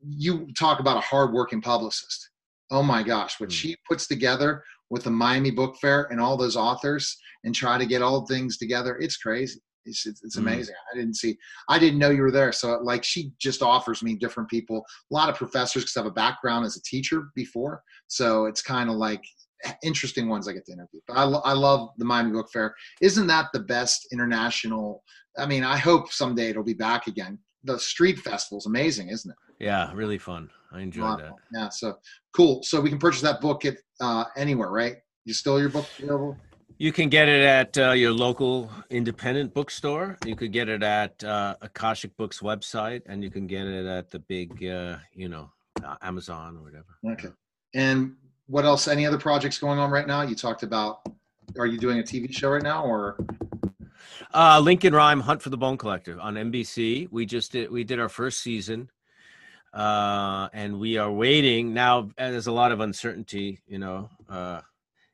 [0.00, 2.30] You talk about a hardworking publicist.
[2.70, 3.52] Oh my gosh, what mm.
[3.52, 7.86] she puts together with the Miami Book Fair and all those authors and try to
[7.86, 9.60] get all things together, it's crazy.
[9.84, 10.46] It's, it's, it's hmm.
[10.46, 10.74] amazing.
[10.74, 10.94] Mm.
[10.94, 11.36] I didn't see,
[11.68, 12.52] I didn't know you were there.
[12.52, 16.06] So like she just offers me different people, a lot of professors because I have
[16.06, 17.82] a background as a teacher before.
[18.06, 19.22] So it's kind of like
[19.82, 21.00] interesting ones I get to interview.
[21.06, 22.74] But I, I love the Miami Book Fair.
[23.00, 25.02] Isn't that the best international?
[25.38, 27.38] I mean, I hope someday it'll be back again.
[27.68, 29.36] The street festival is amazing, isn't it?
[29.62, 30.48] Yeah, really fun.
[30.72, 31.16] I enjoyed wow.
[31.16, 31.32] that.
[31.52, 31.98] Yeah, so
[32.32, 32.62] cool.
[32.62, 34.96] So we can purchase that book at uh, anywhere, right?
[35.26, 36.38] You still your book available?
[36.78, 40.16] You can get it at uh, your local independent bookstore.
[40.24, 44.10] You could get it at uh, Akashic Books website, and you can get it at
[44.10, 45.50] the big, uh, you know,
[45.84, 46.96] uh, Amazon or whatever.
[47.04, 47.34] Okay.
[47.74, 48.14] And
[48.46, 48.88] what else?
[48.88, 50.22] Any other projects going on right now?
[50.22, 51.00] You talked about.
[51.58, 53.18] Are you doing a TV show right now, or?
[54.32, 57.08] Uh, Lincoln Rhyme Hunt for the Bone Collector on NBC.
[57.10, 57.70] We just did.
[57.70, 58.90] We did our first season,
[59.72, 62.10] uh, and we are waiting now.
[62.18, 64.60] There's a lot of uncertainty, you know, uh,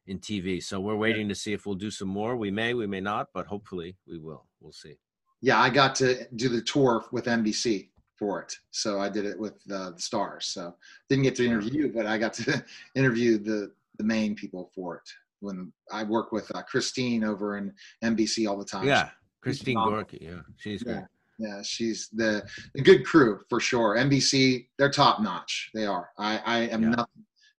[0.08, 0.60] in TV.
[0.60, 2.36] So we're waiting to see if we'll do some more.
[2.36, 4.46] We may, we may not, but hopefully we will.
[4.60, 4.96] We'll see.
[5.40, 8.52] Yeah, I got to do the tour with NBC for it.
[8.72, 10.46] So I did it with uh, the stars.
[10.46, 10.74] So
[11.08, 12.64] didn't get to interview, but I got to
[12.96, 15.08] interview the the main people for it.
[15.40, 17.72] When I work with uh, Christine over in
[18.02, 18.86] NBC all the time.
[18.86, 19.10] Yeah,
[19.42, 20.18] Christine Gorky.
[20.20, 20.92] Yeah, she's yeah.
[20.94, 21.06] good.
[21.38, 22.44] Yeah, she's the
[22.76, 23.96] a good crew for sure.
[23.96, 25.70] NBC, they're top notch.
[25.74, 26.10] They are.
[26.16, 26.88] I, I am yeah.
[26.90, 27.10] not,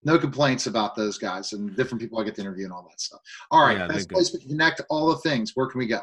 [0.04, 3.00] no complaints about those guys and different people I get to interview and all that
[3.00, 3.20] stuff.
[3.50, 5.52] All right, yeah, best place we can connect all the things.
[5.54, 6.00] Where can we go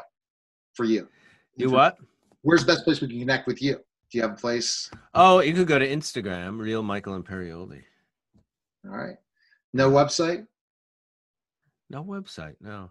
[0.74, 1.08] for you?
[1.56, 1.96] You what?
[2.42, 3.74] Where's the best place we can connect with you?
[3.74, 4.90] Do you have a place?
[5.14, 7.82] Oh, you could go to Instagram, real Michael Imperioli.
[8.84, 9.16] All right.
[9.72, 10.46] No website?
[11.92, 12.90] No website, no.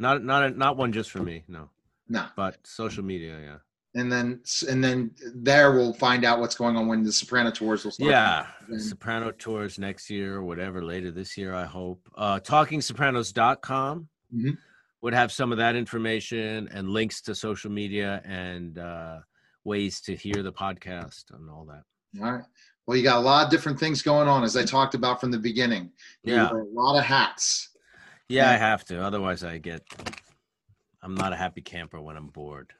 [0.00, 1.44] Not not a, not one just for me.
[1.46, 1.68] No.
[2.08, 2.26] No.
[2.34, 3.56] But social media, yeah
[3.94, 7.84] and then and then there we'll find out what's going on when the Soprano tours
[7.84, 8.10] will start.
[8.10, 8.46] Yeah,
[8.78, 11.54] Soprano tours next year or whatever later this year.
[11.54, 12.08] I hope.
[12.16, 14.50] Uh, TalkingSopranos.com mm-hmm.
[15.02, 19.18] would have some of that information and links to social media and uh,
[19.64, 21.82] ways to hear the podcast and all that.
[22.22, 22.44] All right.
[22.86, 25.30] Well, you got a lot of different things going on, as I talked about from
[25.30, 25.90] the beginning.
[26.22, 27.70] You yeah, a lot of hats.
[28.30, 29.02] Yeah, I have to.
[29.02, 29.82] Otherwise, I get.
[31.02, 32.72] I'm not a happy camper when I'm bored.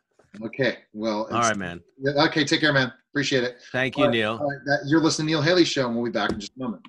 [0.45, 0.79] Okay.
[0.93, 1.81] Well, all right, man.
[2.07, 2.45] Okay.
[2.45, 2.93] Take care, man.
[3.11, 3.59] Appreciate it.
[3.73, 4.41] Thank you, Neil.
[4.87, 6.87] you're listening to Neil Haley Show, and we'll be back in just a moment.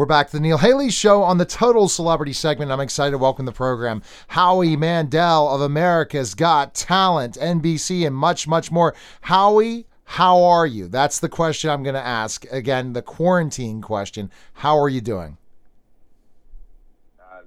[0.00, 2.72] We're back to the Neil Haley Show on the Total Celebrity segment.
[2.72, 8.48] I'm excited to welcome the program Howie Mandel of America's Got Talent, NBC, and much,
[8.48, 8.94] much more.
[9.20, 10.88] Howie, how are you?
[10.88, 12.46] That's the question I'm going to ask.
[12.50, 14.30] Again, the quarantine question.
[14.54, 15.36] How are you doing?
[17.20, 17.42] Uh,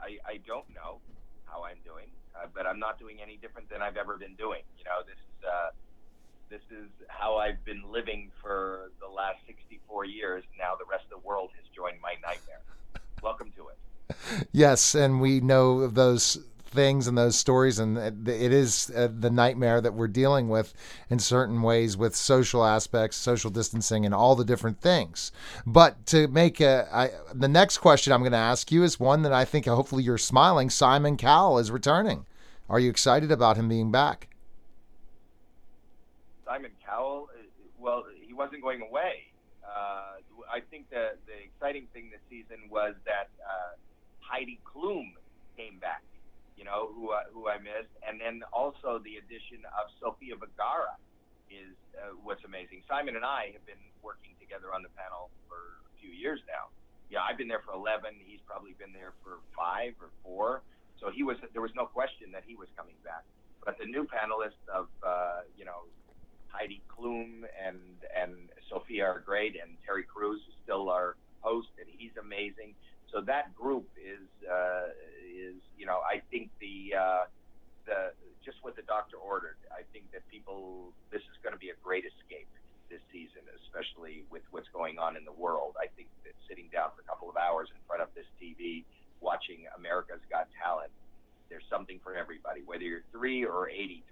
[0.00, 1.00] I, I don't know
[1.44, 4.62] how I'm doing, uh, but I'm not doing any different than I've ever been doing.
[4.76, 5.70] You know, this is uh,
[6.50, 10.42] this is how I've been living for the last 64 years.
[10.58, 12.62] Now the rest of the world has joined my nightmare.
[13.22, 13.78] Welcome to it.
[14.52, 19.80] Yes, and we know those things and those stories, and it is uh, the nightmare
[19.80, 20.74] that we're dealing with
[21.08, 25.30] in certain ways with social aspects, social distancing, and all the different things.
[25.64, 29.22] But to make a, I, the next question I'm going to ask you is one
[29.22, 30.70] that I think hopefully you're smiling.
[30.70, 32.26] Simon Cowell is returning.
[32.68, 34.28] Are you excited about him being back?
[36.46, 37.42] Simon Cowell, uh,
[37.78, 39.28] well, he wasn't going away.
[39.64, 43.76] Uh, I think the the exciting thing this season was that uh,
[44.20, 45.12] Heidi Klum
[45.56, 46.02] came back.
[46.56, 50.96] You know who uh, who I missed, and then also the addition of Sofia Vergara
[51.50, 52.82] is uh, what's amazing.
[52.88, 56.72] Simon and I have been working together on the panel for a few years now.
[57.10, 58.16] Yeah, I've been there for 11.
[58.24, 60.62] He's probably been there for five or four.
[61.00, 63.24] So he was there was no question that he was coming back.
[63.64, 65.88] But the new panelists of uh, you know
[66.48, 67.80] Heidi Klum and
[68.14, 72.74] and Sofia are great, and Terry Crews is still our host, and he's amazing.
[73.12, 77.24] So that group is uh, is you know I think the uh,
[77.86, 78.14] the
[78.44, 79.56] just what the doctor ordered.
[79.72, 82.48] I think that people this is going to be a great escape
[82.90, 85.74] this season, especially with what's going on in the world.
[85.80, 88.84] I think that sitting down for a couple of hours in front of this TV
[89.24, 90.90] watching America's Got Talent,
[91.48, 94.02] there's something for everybody, whether you're three or 83.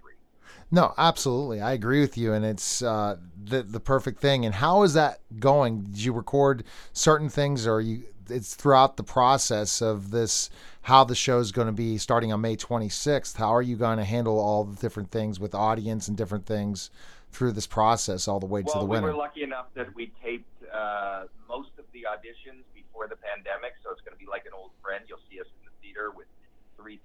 [0.71, 4.45] No, absolutely, I agree with you, and it's uh, the the perfect thing.
[4.45, 5.83] And how is that going?
[5.83, 8.03] Did you record certain things, or you?
[8.29, 10.49] It's throughout the process of this
[10.83, 13.37] how the show is going to be starting on May 26th.
[13.37, 16.89] How are you going to handle all the different things with audience and different things
[17.31, 19.07] through this process all the way well, to the winner?
[19.07, 22.63] Well, we were lucky enough that we taped uh, most of the auditions
[22.93, 25.01] before the pandemic, so it's going to be like an old friend.
[25.09, 26.29] You'll see us in the theater with
[26.77, 27.01] 3,000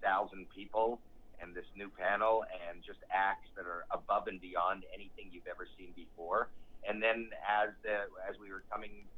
[0.53, 1.01] people
[1.41, 5.65] and this new panel and just acts that are above and beyond anything you've ever
[5.81, 6.53] seen before.
[6.85, 9.09] And then as the as we were coming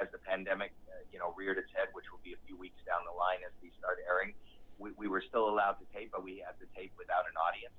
[0.00, 2.80] as the pandemic uh, you know reared its head, which will be a few weeks
[2.88, 4.32] down the line as we start airing,
[4.80, 7.76] we, we were still allowed to tape, but we had to tape without an audience.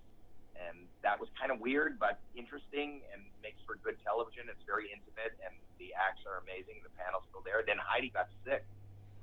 [0.55, 4.47] And that was kind of weird, but interesting and makes for good television.
[4.47, 6.79] It's very intimate, and the acts are amazing.
[6.81, 7.61] The panel's still there.
[7.61, 8.63] Then Heidi got sick,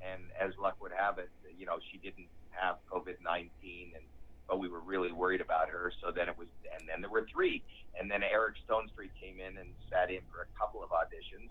[0.04, 4.04] and as luck would have it, you know, she didn't have COVID 19, and
[4.48, 5.92] but we were really worried about her.
[6.02, 7.62] So then it was, and then there were three,
[7.98, 11.48] and then Eric Stonestreet came in and sat in for a couple of auditions,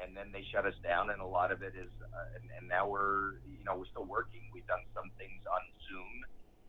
[0.00, 2.68] and then they shut us down, and a lot of it is, uh, and, and
[2.68, 4.46] now we're, you know, we're still working.
[4.52, 6.14] We've done some things on Zoom,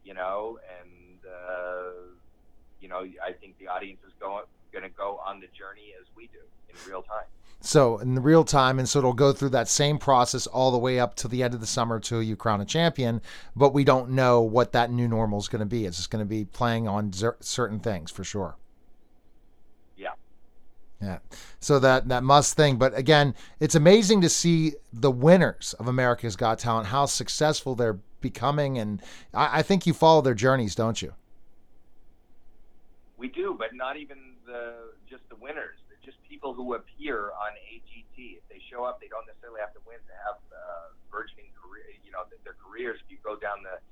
[0.03, 2.15] you know, and uh,
[2.81, 6.07] you know, I think the audience is going going to go on the journey as
[6.15, 7.25] we do in real time.
[7.59, 10.99] So in real time, and so it'll go through that same process all the way
[10.99, 13.21] up to the end of the summer till you crown a champion.
[13.55, 15.85] But we don't know what that new normal is going to be.
[15.85, 18.57] It's just going to be playing on zer- certain things for sure.
[19.95, 20.11] Yeah.
[21.01, 21.19] Yeah.
[21.59, 22.77] So that that must thing.
[22.77, 27.99] But again, it's amazing to see the winners of America's Got Talent, how successful they're
[28.21, 29.01] becoming, and
[29.33, 31.13] I, I think you follow their journeys, don't you?
[33.17, 38.15] We do, but not even the just the winners just people who appear on AGT.
[38.39, 41.83] If they show up, they don't necessarily have to win to have uh, burgeoning career.
[41.99, 42.95] You know, their careers.
[43.03, 43.83] If you go down the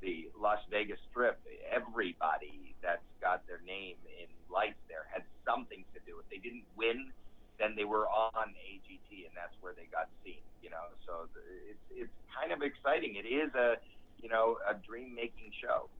[0.00, 1.36] the Las Vegas Strip,
[1.68, 6.16] everybody that's got their name in lights there had something to do.
[6.22, 7.12] If they didn't win,
[7.60, 10.40] then they were on AGT, and that's where they got seen.
[10.64, 11.28] You know, so
[11.68, 13.20] it's it's kind of exciting.
[13.20, 13.76] It is a
[14.24, 15.92] you know a dream making show.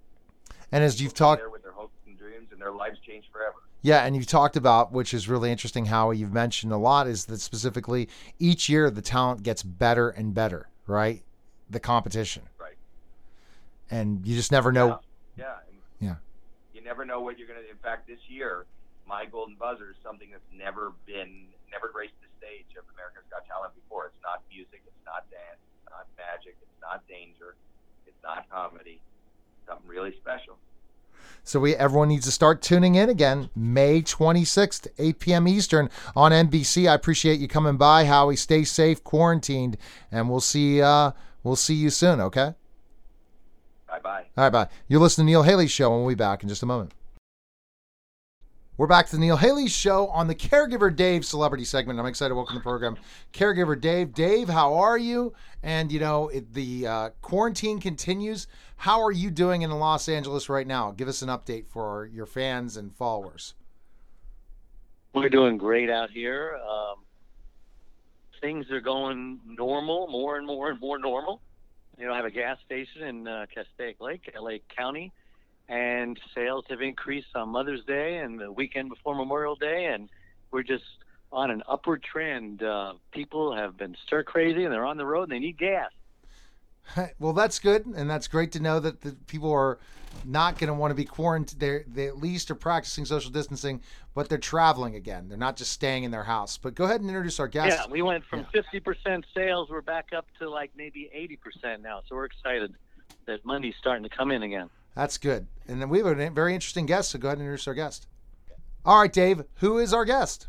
[0.72, 3.56] And as you've talked with their hopes and dreams, and their lives change forever.
[3.80, 7.26] Yeah, and you've talked about, which is really interesting, how you've mentioned a lot, is
[7.26, 8.08] that specifically
[8.38, 11.22] each year the talent gets better and better, right?
[11.70, 12.42] The competition.
[12.58, 12.74] Right.
[13.90, 15.00] and you just never know.
[15.36, 15.56] Yeah.
[16.00, 16.16] Yeah.
[16.74, 17.64] You never know what you're gonna.
[17.70, 18.66] In fact, this year,
[19.06, 23.46] my golden buzzer is something that's never been, never graced the stage of America's Got
[23.46, 24.06] Talent before.
[24.06, 24.82] It's not music.
[24.84, 25.60] It's not dance.
[25.80, 26.56] It's not magic.
[26.60, 27.56] It's not danger.
[28.06, 29.00] It's not comedy.
[29.68, 30.56] Something really special.
[31.44, 33.50] So we everyone needs to start tuning in again.
[33.56, 35.48] May 26th, 8 p.m.
[35.48, 36.90] Eastern on NBC.
[36.90, 38.36] I appreciate you coming by, Howie.
[38.36, 39.78] Stay safe, quarantined,
[40.12, 40.82] and we'll see.
[40.82, 41.12] Uh,
[41.42, 42.20] we'll see you soon.
[42.20, 42.54] Okay.
[43.88, 44.24] Bye bye.
[44.36, 44.68] All right, bye.
[44.88, 46.92] You're listening to Neil Haley Show, and we'll be back in just a moment.
[48.78, 51.98] We're back to the Neil Haley Show on the Caregiver Dave celebrity segment.
[51.98, 52.96] I'm excited to welcome the program
[53.32, 54.14] Caregiver Dave.
[54.14, 55.32] Dave, how are you?
[55.64, 58.46] And, you know, it, the uh, quarantine continues.
[58.76, 60.92] How are you doing in Los Angeles right now?
[60.92, 63.54] Give us an update for your fans and followers.
[65.12, 66.56] We're doing great out here.
[66.64, 66.98] Um,
[68.40, 71.40] things are going normal, more and more and more normal.
[71.98, 75.12] You know, I have a gas station in uh, Castaic Lake, LA County
[75.68, 80.08] and sales have increased on Mother's Day and the weekend before Memorial Day, and
[80.50, 80.84] we're just
[81.30, 82.62] on an upward trend.
[82.62, 85.90] Uh, people have been stir crazy and they're on the road and they need gas.
[87.18, 89.78] Well, that's good, and that's great to know that the people are
[90.24, 91.60] not going to want to be quarantined.
[91.60, 93.82] They're, they at least are practicing social distancing,
[94.14, 95.28] but they're traveling again.
[95.28, 96.56] They're not just staying in their house.
[96.56, 97.76] But go ahead and introduce our guest.
[97.78, 98.62] Yeah, we went from yeah.
[98.72, 99.68] 50% sales.
[99.68, 101.10] We're back up to like maybe
[101.64, 102.00] 80% now.
[102.08, 102.74] So we're excited
[103.26, 104.70] that money's starting to come in again.
[104.94, 105.46] That's good.
[105.66, 108.06] And then we have a very interesting guest, so go ahead and introduce our guest.
[108.84, 110.48] All right, Dave, who is our guest?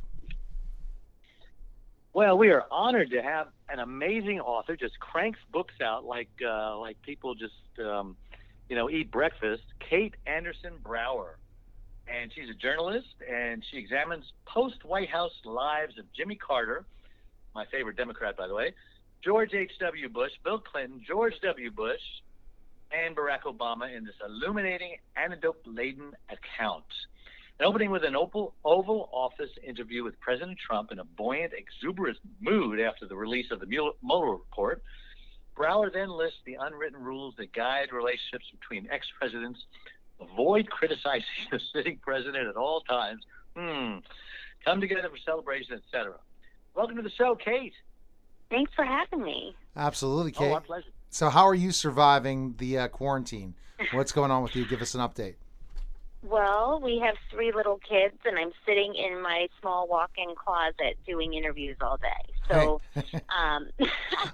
[2.14, 4.76] Well, we are honored to have an amazing author.
[4.76, 7.54] Just cranks books out like uh, like people just
[7.86, 8.18] um,
[8.68, 9.64] you know eat breakfast.
[9.80, 11.38] Kate Andersen Brower,
[12.08, 16.86] and she's a journalist, and she examines post White House lives of Jimmy Carter,
[17.54, 18.74] my favorite Democrat, by the way,
[19.24, 19.72] George H.
[19.80, 20.10] W.
[20.10, 21.72] Bush, Bill Clinton, George W.
[21.72, 22.02] Bush,
[22.92, 26.86] and Barack Obama in this illuminating, anecdote laden account.
[27.60, 32.18] And opening with an Oval, Oval Office interview with President Trump in a buoyant, exuberant
[32.40, 34.82] mood after the release of the Mueller report,
[35.56, 39.60] Brower then lists the unwritten rules that guide relationships between ex presidents.
[40.22, 43.24] Avoid criticizing the sitting president at all times.
[43.58, 43.98] Hmm.
[44.64, 46.16] Come together for celebration, etc.
[46.76, 47.74] Welcome to the show, Kate.
[48.50, 49.54] Thanks for having me.
[49.76, 50.50] Absolutely, Kate.
[50.50, 50.92] Oh, our pleasure.
[51.10, 53.56] So, how are you surviving the uh, quarantine?
[53.94, 54.66] What's going on with you?
[54.66, 55.36] Give us an update.
[56.22, 61.34] Well, we have three little kids, and I'm sitting in my small walk-in closet doing
[61.34, 62.34] interviews all day.
[62.50, 63.04] So, hey.
[63.38, 63.70] um,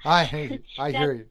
[0.04, 1.26] I I hear you.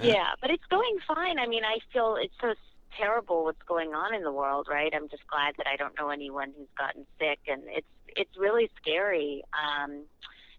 [0.00, 1.38] Yeah, but it's going fine.
[1.38, 2.54] I mean, I feel it's so
[2.96, 4.92] terrible what's going on in the world, right?
[4.94, 8.70] I'm just glad that I don't know anyone who's gotten sick, and it's it's really
[8.80, 9.42] scary.
[9.52, 10.04] Um,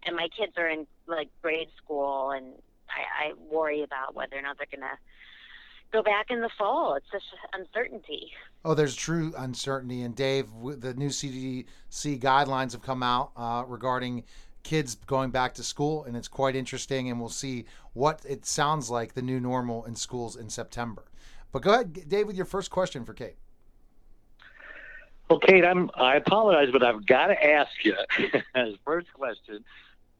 [0.04, 2.54] and my kids are in like grade school, and
[2.96, 4.98] I, I worry about whether or not they're going to
[5.92, 6.94] go back in the fall.
[6.94, 8.32] It's just uncertainty.
[8.64, 10.02] Oh, there's true uncertainty.
[10.02, 11.64] And Dave, the new CDC
[12.20, 14.24] guidelines have come out uh, regarding
[14.62, 17.10] kids going back to school, and it's quite interesting.
[17.10, 21.04] And we'll see what it sounds like the new normal in schools in September.
[21.52, 23.36] But go ahead, Dave, with your first question for Kate.
[25.28, 27.94] Well, Kate, I'm I apologize, but I've got to ask you
[28.54, 29.64] as first question.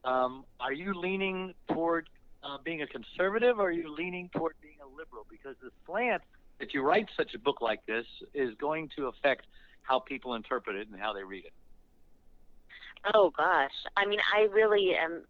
[0.04, 2.08] Um, are you leaning toward
[2.43, 5.26] uh, being a conservative, or are you leaning toward being a liberal?
[5.30, 6.22] Because the slant
[6.59, 9.47] that you write such a book like this is going to affect
[9.82, 11.53] how people interpret it and how they read it.
[13.14, 15.22] Oh gosh, I mean, I really am.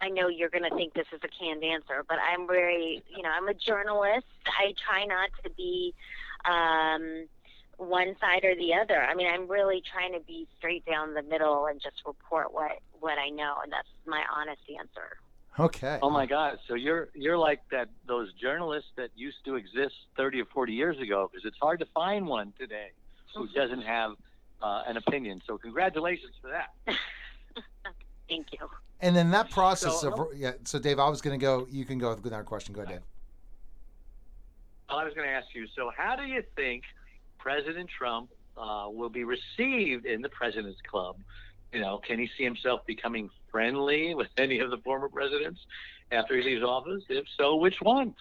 [0.00, 3.22] I know you're going to think this is a canned answer, but I'm very, you
[3.22, 4.26] know, I'm a journalist.
[4.46, 5.94] I try not to be
[6.44, 7.26] um,
[7.78, 9.00] one side or the other.
[9.00, 12.72] I mean, I'm really trying to be straight down the middle and just report what
[12.98, 15.16] what I know, and that's my honest answer.
[15.58, 15.98] Okay.
[16.02, 16.58] Oh my God!
[16.68, 21.00] So you're you're like that those journalists that used to exist 30 or 40 years
[21.00, 22.88] ago because it's hard to find one today
[23.34, 24.12] who doesn't have
[24.62, 25.40] uh, an opinion.
[25.46, 26.70] So congratulations for that.
[28.28, 28.68] Thank you.
[29.00, 30.52] And then that process so, of yeah.
[30.64, 31.66] So Dave, I was going to go.
[31.70, 32.74] You can go with another question.
[32.74, 33.02] Go ahead, Dave.
[34.88, 35.66] Well, I was going to ask you.
[35.74, 36.82] So how do you think
[37.38, 41.16] President Trump uh, will be received in the President's Club?
[41.72, 45.60] You know, can he see himself becoming friendly with any of the former presidents
[46.10, 47.02] after he leaves office?
[47.08, 48.14] If so, which ones?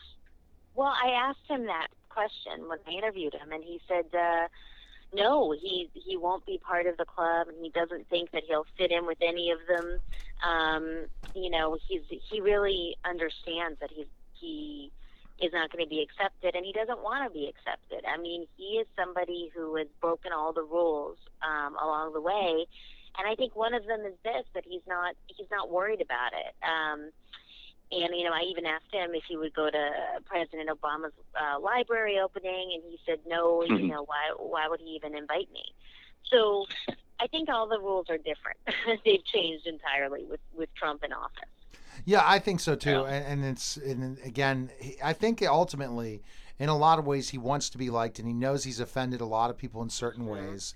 [0.73, 4.47] Well, I asked him that question when I interviewed him, and he said, uh,
[5.13, 8.65] no, he he won't be part of the club, and he doesn't think that he'll
[8.77, 9.99] fit in with any of them.
[10.45, 14.91] Um, you know, he's he really understands that he's he
[15.41, 18.05] is not going to be accepted, and he doesn't want to be accepted.
[18.07, 22.65] I mean, he is somebody who has broken all the rules um, along the way,
[23.17, 26.33] and I think one of them is this that he's not he's not worried about
[26.33, 26.53] it.
[26.63, 27.11] Um,
[27.91, 29.89] and you know, I even asked him if he would go to
[30.25, 33.63] President Obama's uh, library opening, and he said no.
[33.63, 33.75] Mm-hmm.
[33.75, 35.63] You know, why why would he even invite me?
[36.31, 36.65] So
[37.19, 38.59] I think all the rules are different.
[39.05, 41.49] They've changed entirely with with Trump in office.
[42.03, 42.89] Yeah, I think so too.
[42.89, 43.05] Yeah.
[43.05, 44.69] And, and, it's and again,
[45.03, 46.23] I think ultimately,
[46.59, 49.21] in a lot of ways, he wants to be liked, and he knows he's offended
[49.21, 50.49] a lot of people in certain mm-hmm.
[50.49, 50.75] ways,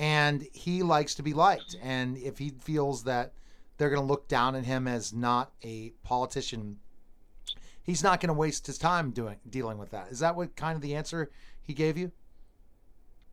[0.00, 1.76] and he likes to be liked.
[1.82, 3.34] And if he feels that
[3.76, 6.78] they're going to look down at him as not a politician,
[7.82, 10.08] he's not going to waste his time doing dealing with that.
[10.10, 11.30] Is that what kind of the answer
[11.60, 12.12] he gave you?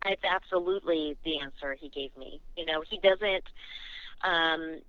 [0.06, 2.42] It's absolutely the answer he gave me.
[2.58, 3.46] You know, he doesn't.
[4.24, 4.82] Um,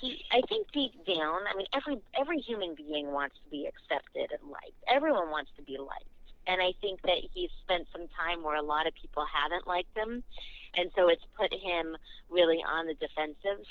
[0.00, 4.30] he, I think deep down, I mean, every every human being wants to be accepted
[4.40, 4.72] and liked.
[4.88, 6.04] Everyone wants to be liked,
[6.46, 9.96] and I think that he's spent some time where a lot of people haven't liked
[9.96, 10.22] him,
[10.78, 11.96] and so it's put him
[12.30, 13.64] really on the defensive.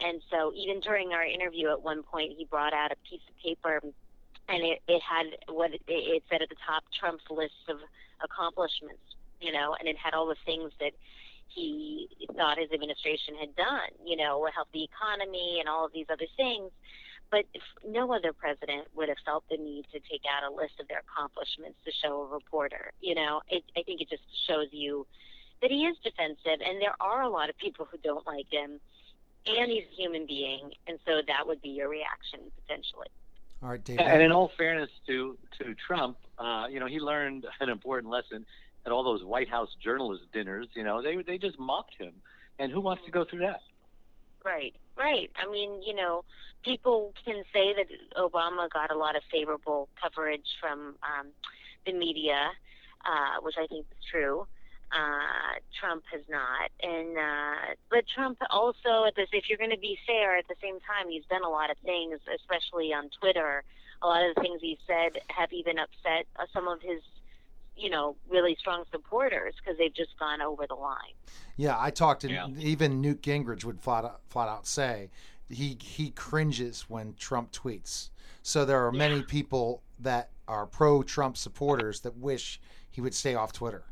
[0.00, 3.36] And so, even during our interview, at one point, he brought out a piece of
[3.42, 3.80] paper,
[4.48, 7.78] and it, it had what it, it said at the top: Trump's list of
[8.22, 9.00] accomplishments
[9.40, 10.92] you know, and it had all the things that
[11.48, 16.06] he thought his administration had done, you know, help the economy and all of these
[16.10, 16.70] other things.
[17.30, 17.44] But
[17.86, 21.02] no other president would have felt the need to take out a list of their
[21.02, 22.92] accomplishments to show a reporter.
[23.00, 25.06] You know, it, I think it just shows you
[25.62, 28.80] that he is defensive, and there are a lot of people who don't like him,
[29.46, 33.08] and he's a human being, and so that would be your reaction potentially.
[33.62, 34.06] All right, David.
[34.06, 38.44] And in all fairness to to Trump, uh, you know, he learned an important lesson
[38.84, 40.68] at all those White House journalist dinners.
[40.74, 42.12] You know, they they just mocked him,
[42.58, 43.60] and who wants to go through that?
[44.44, 45.30] Right, right.
[45.36, 46.24] I mean, you know,
[46.62, 47.86] people can say that
[48.16, 51.28] Obama got a lot of favorable coverage from um,
[51.84, 52.50] the media,
[53.04, 54.46] uh, which I think is true.
[54.96, 59.28] Uh, Trump has not, and uh, but Trump also at this.
[59.32, 61.76] If you're going to be fair, at the same time, he's done a lot of
[61.84, 63.62] things, especially on Twitter.
[64.00, 67.02] A lot of the things he said have even upset uh, some of his
[67.76, 71.12] you know, really strong supporters because they've just gone over the line.
[71.56, 72.48] Yeah, I talked to yeah.
[72.58, 75.10] even Newt Gingrich would flat out, flat out say
[75.48, 78.08] he he cringes when Trump tweets.
[78.42, 83.34] So there are many people that are pro Trump supporters that wish he would stay
[83.34, 83.84] off Twitter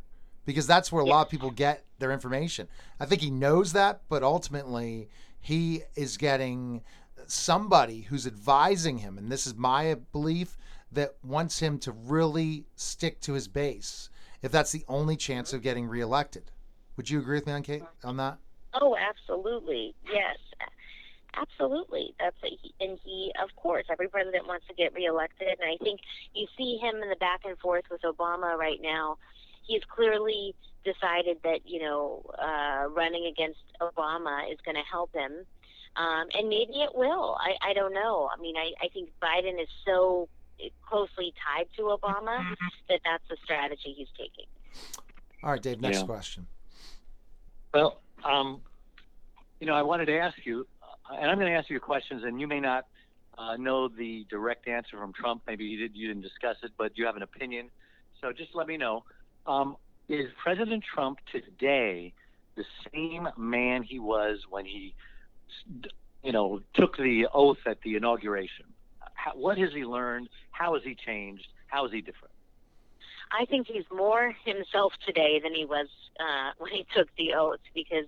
[0.44, 2.68] because that's where a lot of people get their information.
[3.00, 5.08] I think he knows that, but ultimately
[5.40, 6.82] he is getting
[7.26, 10.56] somebody who's advising him, and this is my belief
[10.92, 14.10] that wants him to really stick to his base
[14.42, 16.50] if that's the only chance of getting reelected.
[16.96, 18.38] Would you agree with me on Kate on that?
[18.74, 19.94] Oh, absolutely.
[20.04, 20.36] Yes.
[21.36, 22.14] Absolutely.
[22.20, 26.00] That's a, and he, of course, every president wants to get reelected, and I think
[26.32, 29.18] you see him in the back and forth with Obama right now.
[29.66, 30.54] He's clearly
[30.84, 35.32] decided that you know uh, running against Obama is going to help him,
[35.96, 37.36] um, and maybe it will.
[37.40, 38.28] I, I don't know.
[38.36, 40.28] I mean, I, I think Biden is so
[40.88, 42.66] closely tied to Obama, mm-hmm.
[42.88, 44.46] that that's the strategy he's taking.
[45.42, 45.80] All right, Dave.
[45.80, 46.06] Next yeah.
[46.06, 46.46] question.
[47.72, 48.60] Well, um,
[49.60, 52.22] you know, I wanted to ask you, uh, and I'm going to ask you questions,
[52.24, 52.86] and you may not
[53.36, 55.42] uh, know the direct answer from Trump.
[55.46, 57.68] Maybe you, did, you didn't discuss it, but you have an opinion.
[58.20, 59.04] So just let me know.
[59.46, 59.76] Um,
[60.08, 62.12] is President Trump today
[62.56, 64.94] the same man he was when he,
[66.22, 68.66] you know, took the oath at the inauguration?
[69.24, 70.28] how, what has he learned?
[70.50, 71.46] How has he changed?
[71.66, 72.34] How is he different?
[73.32, 75.88] I think he's more himself today than he was
[76.20, 78.06] uh, when he took the oath because,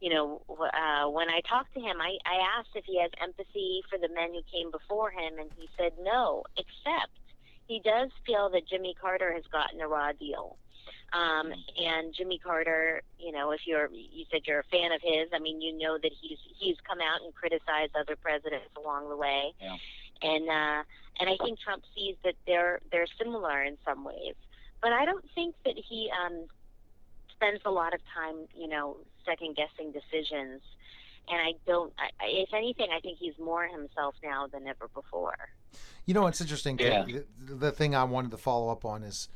[0.00, 3.82] you know, uh, when I talked to him, I, I asked if he has empathy
[3.88, 7.12] for the men who came before him, and he said no, except
[7.70, 10.56] he does feel that Jimmy Carter has gotten a raw deal.
[11.12, 15.28] Um, and Jimmy Carter, you know, if you're you said you're a fan of his,
[15.34, 19.16] I mean, you know that he's he's come out and criticized other presidents along the
[19.16, 19.52] way.
[19.60, 19.76] Yeah
[20.22, 20.82] and uh,
[21.18, 24.34] and I think Trump sees that they're they're similar in some ways,
[24.80, 26.44] but I don't think that he um,
[27.34, 30.62] spends a lot of time, you know, second guessing decisions.
[31.28, 31.92] And I don't.
[31.98, 35.36] I, if anything, I think he's more himself now than ever before.
[36.06, 36.78] You know, what's interesting.
[36.78, 37.04] Yeah.
[37.04, 39.28] The, the thing I wanted to follow up on is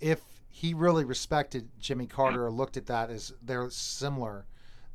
[0.00, 4.46] if he really respected Jimmy Carter or looked at that as they're similar,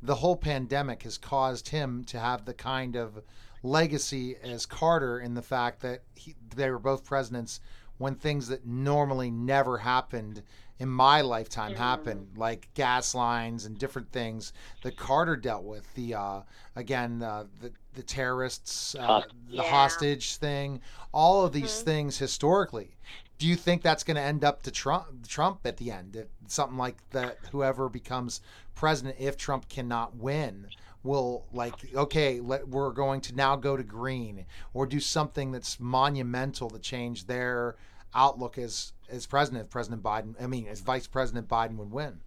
[0.02, 3.22] the whole pandemic has caused him to have the kind of
[3.62, 7.60] legacy as Carter in the fact that he, they were both presidents
[7.98, 10.42] when things that normally never happened
[10.80, 11.82] in my lifetime mm-hmm.
[11.82, 14.52] happened, like gas lines and different things
[14.82, 15.94] that Carter dealt with.
[15.94, 16.40] The uh,
[16.74, 19.62] again, uh, the the terrorists, uh, yeah.
[19.62, 20.80] the hostage thing,
[21.12, 21.84] all of these mm-hmm.
[21.84, 22.96] things historically.
[23.38, 26.26] Do you think that's going to end up to Trump, Trump at the end?
[26.46, 28.42] Something like that, whoever becomes
[28.74, 30.66] president, if Trump cannot win,
[31.02, 35.80] will like okay let, we're going to now go to green or do something that's
[35.80, 37.76] monumental to change their
[38.14, 42.18] outlook as as president if president biden i mean as vice president biden would win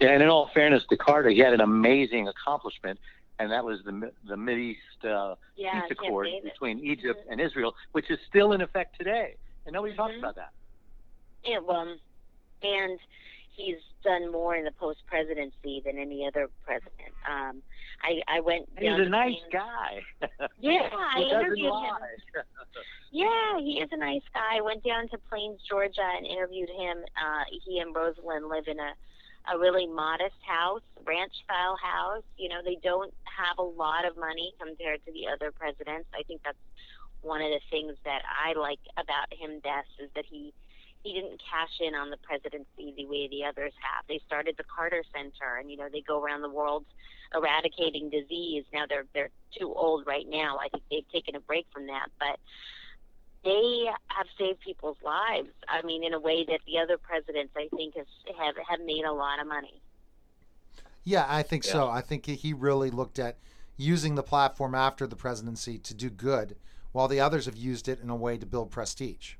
[0.00, 2.98] yeah and in all fairness to carter he had an amazing accomplishment
[3.38, 7.32] and that was the the Mideast uh, yeah, peace accord between Egypt mm-hmm.
[7.32, 9.34] and Israel, which is still in effect today,
[9.66, 10.02] and nobody mm-hmm.
[10.02, 10.50] talks about that.
[11.44, 11.96] Yeah, well,
[12.62, 12.98] and
[13.54, 17.14] he's done more in the post presidency than any other president.
[17.28, 17.62] Um,
[18.02, 18.68] I I went.
[18.78, 20.02] He's a nice guy.
[20.60, 21.98] Yeah, I interviewed lie.
[22.34, 22.44] him.
[23.12, 24.58] yeah, he is a nice guy.
[24.58, 26.98] I went down to Plains, Georgia, and interviewed him.
[27.18, 28.92] Uh, he and Rosalynn live in a
[29.52, 32.22] a really modest house, ranch style house.
[32.36, 36.06] You know, they don't have a lot of money compared to the other presidents.
[36.14, 36.58] I think that's
[37.22, 40.52] one of the things that I like about him best is that he
[41.02, 44.04] he didn't cash in on the presidency the way the others have.
[44.08, 46.84] They started the Carter Center, and you know they go around the world
[47.34, 48.64] eradicating disease.
[48.72, 50.58] Now they're they're too old right now.
[50.58, 52.38] I think they've taken a break from that, but
[53.44, 55.50] they have saved people's lives.
[55.68, 58.06] I mean, in a way that the other presidents, I think, has,
[58.38, 59.80] have have made a lot of money.
[61.04, 61.72] Yeah, I think yeah.
[61.72, 61.88] so.
[61.88, 63.38] I think he really looked at
[63.76, 66.56] using the platform after the presidency to do good,
[66.92, 69.34] while the others have used it in a way to build prestige.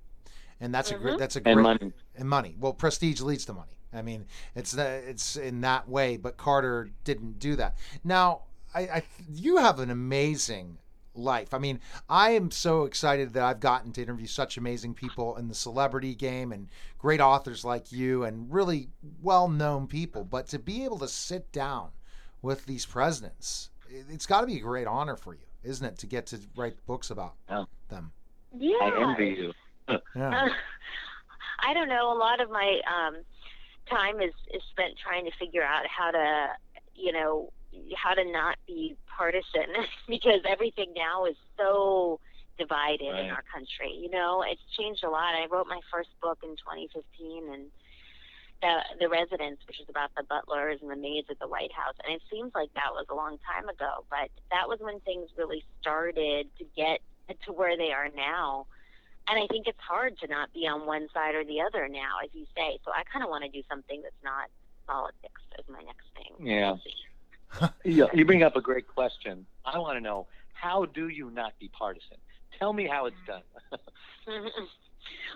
[0.61, 1.01] And that's mm-hmm.
[1.01, 1.19] a great.
[1.19, 1.93] That's a great and money.
[2.17, 2.57] And money.
[2.59, 3.79] Well, prestige leads to money.
[3.93, 6.17] I mean, it's it's in that way.
[6.17, 7.77] But Carter didn't do that.
[8.05, 8.43] Now,
[8.75, 10.79] I, I you have an amazing
[11.15, 11.53] life.
[11.53, 15.49] I mean, I am so excited that I've gotten to interview such amazing people in
[15.49, 18.89] the celebrity game and great authors like you and really
[19.21, 20.25] well known people.
[20.25, 21.91] But to be able to sit down
[22.41, 26.07] with these presidents, it's got to be a great honor for you, isn't it, to
[26.07, 27.65] get to write books about yeah.
[27.89, 28.13] them?
[28.57, 28.77] Yeah.
[28.83, 29.53] I envy you.
[29.89, 30.49] Yeah.
[31.65, 32.13] I don't know.
[32.13, 33.23] A lot of my um,
[33.89, 36.49] time is, is spent trying to figure out how to,
[36.95, 37.53] you know,
[37.97, 39.71] how to not be partisan
[40.09, 42.21] because everything now is so
[42.59, 43.25] divided right.
[43.25, 43.97] in our country.
[44.01, 45.35] You know, it's changed a lot.
[45.35, 47.65] I wrote my first book in 2015 and
[48.63, 51.95] the the residence, which is about the butlers and the maids at the White House,
[52.05, 55.29] and it seems like that was a long time ago, but that was when things
[55.37, 57.01] really started to get
[57.45, 58.67] to where they are now.
[59.29, 62.19] And I think it's hard to not be on one side or the other now,
[62.23, 62.79] as you say.
[62.85, 64.51] So I kind of want to do something that's not
[64.87, 66.47] politics as my next thing.
[66.47, 66.77] Yeah.
[67.85, 69.47] you, you bring up a great question.
[69.65, 72.17] I want to know how do you not be partisan?
[72.59, 73.33] Tell me how it's mm-hmm.
[73.33, 73.81] done.
[74.29, 74.65] Mm-hmm.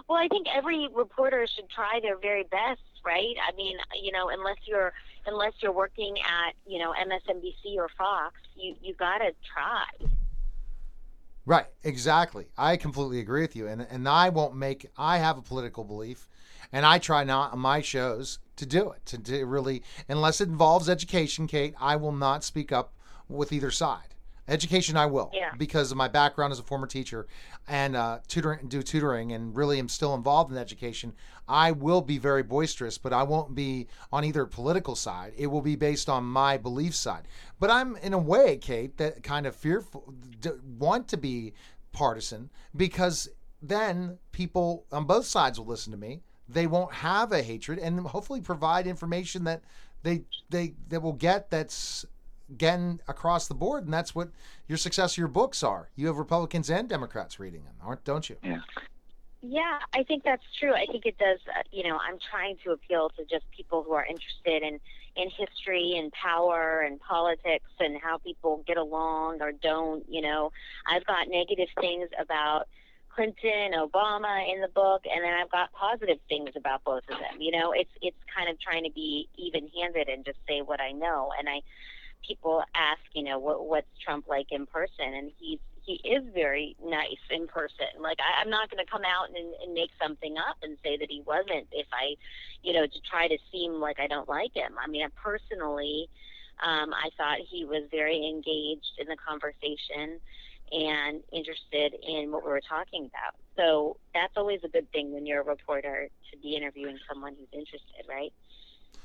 [0.09, 3.35] well, I think every reporter should try their very best, right?
[3.49, 4.93] I mean, you know, unless you're
[5.27, 9.87] unless you're working at you know MSNBC or Fox, you you got to try.
[11.47, 12.49] Right, exactly.
[12.59, 14.91] I completely agree with you, and and I won't make.
[14.99, 16.29] I have a political belief,
[16.73, 20.49] and I try not on my shows to do it to, to really unless it
[20.49, 21.47] involves education.
[21.47, 22.95] Kate, I will not speak up
[23.29, 24.16] with either side.
[24.49, 25.51] Education, I will, yeah.
[25.59, 27.27] because of my background as a former teacher
[27.67, 31.15] and uh, tutoring, do tutoring, and really am still involved in education.
[31.49, 35.33] I will be very boisterous, but I won't be on either political side.
[35.37, 37.27] It will be based on my belief side.
[37.59, 40.15] But I'm in a way, Kate, that kind of fearful,
[40.79, 41.53] want to be
[41.93, 43.29] partisan because
[43.63, 48.01] then people on both sides will listen to me they won't have a hatred and
[48.01, 49.63] hopefully provide information that
[50.03, 52.05] they they they will get that's
[52.57, 54.29] getting across the board and that's what
[54.69, 58.31] your success of your books are you have republicans and democrats reading them aren't don't
[58.31, 58.61] you yeah
[59.43, 62.71] yeah i think that's true i think it does uh, you know i'm trying to
[62.71, 64.79] appeal to just people who are interested in
[65.17, 70.53] in history and power and politics and how people get along or don't you know
[70.87, 72.69] i've got negative things about
[73.17, 77.41] Clinton, Obama in the book, and then I've got positive things about both of them.
[77.41, 80.93] You know, it's it's kind of trying to be even-handed and just say what I
[80.93, 81.33] know.
[81.39, 81.63] And I,
[82.27, 86.77] people ask, you know, what what's Trump like in person, and he's he is very
[86.85, 87.87] nice in person.
[88.01, 90.97] Like I, I'm not going to come out and, and make something up and say
[90.99, 91.69] that he wasn't.
[91.71, 92.17] If I,
[92.63, 94.73] you know, to try to seem like I don't like him.
[94.83, 96.09] I mean, personally,
[96.63, 100.19] um, I thought he was very engaged in the conversation
[100.73, 103.39] and interested in what we were talking about.
[103.57, 107.49] So that's always a good thing when you're a reporter to be interviewing someone who's
[107.53, 108.33] interested, right?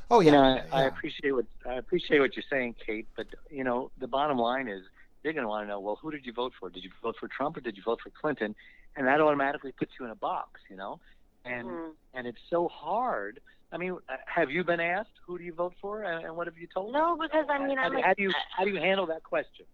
[0.09, 0.63] Oh yeah, you know, I, yeah.
[0.71, 3.07] I appreciate what I appreciate what you're saying, Kate.
[3.15, 4.83] But you know, the bottom line is
[5.23, 6.69] they're going to want to know, well, who did you vote for?
[6.69, 8.55] Did you vote for Trump or did you vote for Clinton?
[8.95, 10.99] And that automatically puts you in a box, you know.
[11.45, 11.91] And mm.
[12.13, 13.39] and it's so hard.
[13.71, 16.47] I mean, uh, have you been asked who do you vote for, and, and what
[16.47, 16.91] have you told?
[16.91, 18.01] No, because I mean, how, I'm.
[18.01, 19.65] How do you how do you handle that question?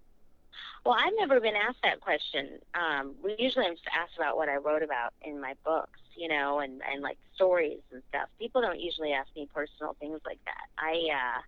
[0.85, 2.59] Well, I've never been asked that question.
[2.73, 6.27] Um, we usually I'm just asked about what I wrote about in my books, you
[6.27, 8.27] know, and and like stories and stuff.
[8.39, 10.67] People don't usually ask me personal things like that.
[10.77, 11.41] I, uh,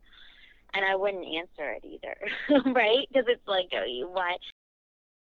[0.74, 3.08] and I wouldn't answer it either, right?
[3.10, 4.38] Because it's like, oh, you why